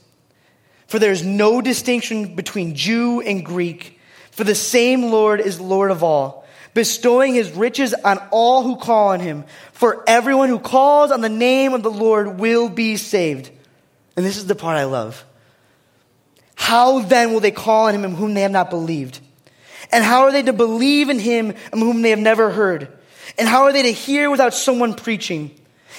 For 0.88 0.98
there 0.98 1.12
is 1.12 1.24
no 1.24 1.62
distinction 1.62 2.36
between 2.36 2.76
Jew 2.76 3.22
and 3.22 3.46
Greek, 3.46 4.00
for 4.32 4.44
the 4.44 4.56
same 4.56 5.12
Lord 5.12 5.40
is 5.40 5.60
Lord 5.60 5.92
of 5.92 6.04
all, 6.04 6.46
bestowing 6.74 7.34
his 7.34 7.52
riches 7.52 7.94
on 7.94 8.18
all 8.32 8.64
who 8.64 8.78
call 8.78 9.10
on 9.10 9.20
him. 9.20 9.46
For 9.74 10.04
everyone 10.08 10.50
who 10.50 10.60
calls 10.60 11.12
on 11.12 11.22
the 11.22 11.30
name 11.30 11.74
of 11.74 11.84
the 11.84 11.92
Lord 11.92 12.40
will 12.40 12.70
be 12.70 12.98
saved. 12.98 13.52
And 14.16 14.26
this 14.26 14.38
is 14.38 14.48
the 14.48 14.56
part 14.56 14.78
I 14.78 14.86
love. 14.86 15.24
How 16.56 17.00
then 17.00 17.34
will 17.34 17.40
they 17.40 17.52
call 17.52 17.88
on 17.88 17.96
him 17.96 18.06
in 18.06 18.16
whom 18.16 18.34
they 18.34 18.42
have 18.42 18.52
not 18.52 18.70
believed? 18.70 19.20
And 19.92 20.04
how 20.04 20.22
are 20.22 20.32
they 20.32 20.44
to 20.44 20.54
believe 20.54 21.10
in 21.10 21.20
him 21.20 21.54
in 21.74 21.80
whom 21.80 22.02
they 22.02 22.12
have 22.12 22.20
never 22.20 22.52
heard? 22.52 22.88
And 23.38 23.48
how 23.48 23.64
are 23.64 23.74
they 23.74 23.84
to 23.84 23.92
hear 23.92 24.30
without 24.30 24.54
someone 24.54 24.94
preaching? 24.94 25.52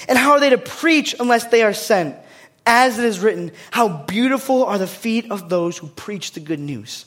And 0.08 0.16
how 0.16 0.32
are 0.32 0.40
they 0.40 0.50
to 0.50 0.58
preach 0.58 1.14
unless 1.18 1.46
they 1.46 1.62
are 1.62 1.74
sent? 1.74 2.16
As 2.64 2.98
it 2.98 3.04
is 3.04 3.20
written, 3.20 3.50
how 3.70 3.88
beautiful 3.88 4.64
are 4.64 4.78
the 4.78 4.86
feet 4.86 5.30
of 5.30 5.48
those 5.48 5.76
who 5.76 5.88
preach 5.88 6.32
the 6.32 6.40
good 6.40 6.60
news. 6.60 7.06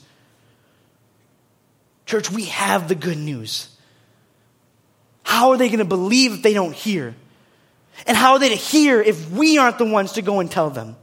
Church, 2.06 2.32
we 2.32 2.46
have 2.46 2.88
the 2.88 2.96
good 2.96 3.18
news. 3.18 3.70
How 5.24 5.52
are 5.52 5.58
they 5.58 5.68
going 5.70 5.80
to 5.80 5.86
believe 5.86 6.34
if 6.34 6.44
they 6.44 6.54
don't 6.54 6.74
hear? 6.74 7.16
And 8.06 8.16
how 8.16 8.34
are 8.34 8.40
they 8.40 8.50
to 8.50 8.56
hear 8.56 9.02
if 9.02 9.32
we 9.32 9.58
aren't 9.58 9.78
the 9.78 9.86
ones 9.86 10.14
to 10.14 10.22
go 10.22 10.40
and 10.40 10.52
tell 10.52 10.70
them? 10.70 10.96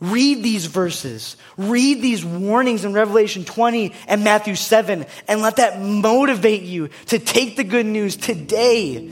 Read 0.00 0.42
these 0.44 0.66
verses. 0.66 1.36
Read 1.56 2.02
these 2.02 2.24
warnings 2.24 2.84
in 2.84 2.92
Revelation 2.92 3.44
20 3.44 3.92
and 4.06 4.22
Matthew 4.22 4.54
7 4.54 5.06
and 5.26 5.40
let 5.40 5.56
that 5.56 5.80
motivate 5.80 6.62
you 6.62 6.90
to 7.06 7.18
take 7.18 7.56
the 7.56 7.64
good 7.64 7.86
news 7.86 8.14
today, 8.14 9.10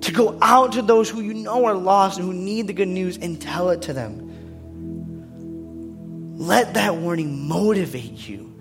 to 0.00 0.12
go 0.12 0.38
out 0.40 0.72
to 0.74 0.82
those 0.82 1.10
who 1.10 1.20
you 1.20 1.34
know 1.34 1.66
are 1.66 1.74
lost 1.74 2.18
and 2.18 2.26
who 2.26 2.32
need 2.32 2.68
the 2.68 2.72
good 2.72 2.88
news 2.88 3.18
and 3.18 3.40
tell 3.40 3.70
it 3.70 3.82
to 3.82 3.92
them. 3.92 4.28
Let 6.38 6.74
that 6.74 6.96
warning 6.96 7.46
motivate 7.48 8.28
you 8.28 8.51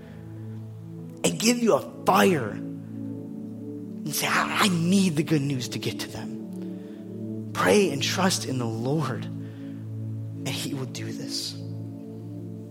and 1.24 1.40
give 1.40 1.60
you 1.60 1.76
a 1.76 2.06
fire 2.06 2.50
and 2.50 4.14
say, 4.14 4.28
ah, 4.30 4.64
I 4.64 4.68
need 4.70 5.16
the 5.16 5.24
good 5.24 5.42
news 5.42 5.70
to 5.70 5.80
get 5.80 6.00
to 6.02 6.10
them. 6.10 7.52
Pray 7.54 7.92
and 7.92 8.02
trust 8.02 8.46
in 8.46 8.58
the 8.58 8.66
Lord 8.66 9.26
and 9.26 10.50
He 10.50 10.74
will 10.74 10.86
do 10.86 11.12
this. 11.12 11.56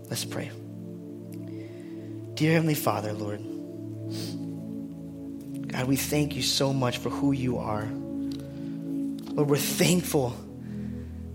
Let's 0.09 0.25
pray. 0.25 0.51
Dear 2.33 2.53
Heavenly 2.53 2.73
Father, 2.73 3.13
Lord, 3.13 3.39
God, 5.67 5.85
we 5.85 5.95
thank 5.95 6.35
you 6.35 6.41
so 6.41 6.73
much 6.73 6.97
for 6.97 7.09
who 7.09 7.31
you 7.31 7.59
are. 7.59 7.85
Lord, 7.85 9.49
we're 9.49 9.57
thankful 9.57 10.35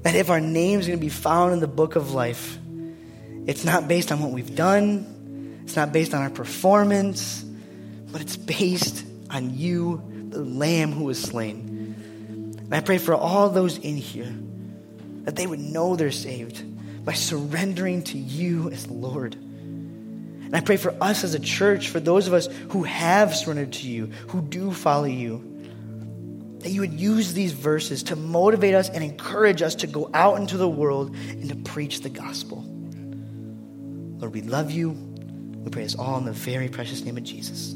that 0.02 0.14
if 0.14 0.28
our 0.28 0.40
names 0.40 0.86
are 0.86 0.90
going 0.90 0.98
to 0.98 1.04
be 1.04 1.08
found 1.08 1.54
in 1.54 1.60
the 1.60 1.66
book 1.66 1.96
of 1.96 2.12
life, 2.12 2.58
it's 3.46 3.64
not 3.64 3.88
based 3.88 4.12
on 4.12 4.20
what 4.20 4.32
we've 4.32 4.54
done, 4.54 5.06
it's 5.66 5.74
not 5.74 5.92
based 5.92 6.14
on 6.14 6.22
our 6.22 6.30
performance, 6.30 7.42
but 8.12 8.20
it's 8.20 8.36
based 8.36 9.04
on 9.30 9.58
you, 9.58 10.00
the 10.28 10.38
Lamb 10.38 10.92
who 10.92 11.02
was 11.02 11.20
slain. 11.20 11.96
And 12.56 12.72
I 12.72 12.78
pray 12.78 12.98
for 12.98 13.16
all 13.16 13.50
those 13.50 13.76
in 13.76 13.96
here 13.96 14.32
that 15.24 15.34
they 15.34 15.44
would 15.44 15.58
know 15.58 15.96
they're 15.96 16.12
saved 16.12 16.64
by 17.04 17.14
surrendering 17.14 18.04
to 18.04 18.16
you 18.16 18.70
as 18.70 18.88
Lord. 18.88 19.34
And 19.34 20.54
I 20.54 20.60
pray 20.60 20.76
for 20.76 20.94
us 21.00 21.24
as 21.24 21.34
a 21.34 21.40
church, 21.40 21.88
for 21.88 21.98
those 21.98 22.28
of 22.28 22.32
us 22.32 22.46
who 22.70 22.84
have 22.84 23.34
surrendered 23.34 23.72
to 23.72 23.88
you, 23.88 24.06
who 24.28 24.42
do 24.42 24.70
follow 24.70 25.06
you, 25.06 25.42
that 26.60 26.70
you 26.70 26.82
would 26.82 26.94
use 26.94 27.32
these 27.32 27.50
verses 27.50 28.04
to 28.04 28.14
motivate 28.14 28.76
us 28.76 28.88
and 28.88 29.02
encourage 29.02 29.62
us 29.62 29.74
to 29.74 29.88
go 29.88 30.08
out 30.14 30.38
into 30.38 30.58
the 30.58 30.68
world 30.68 31.16
and 31.16 31.48
to 31.48 31.56
preach 31.56 32.02
the 32.02 32.08
gospel. 32.08 32.64
Lord, 34.20 34.32
we 34.32 34.42
love 34.42 34.70
you. 34.70 35.15
We 35.66 35.70
pray 35.70 35.82
this 35.82 35.96
all 35.96 36.16
in 36.16 36.24
the 36.24 36.32
very 36.32 36.68
precious 36.68 37.04
name 37.04 37.16
of 37.16 37.24
Jesus. 37.24 37.74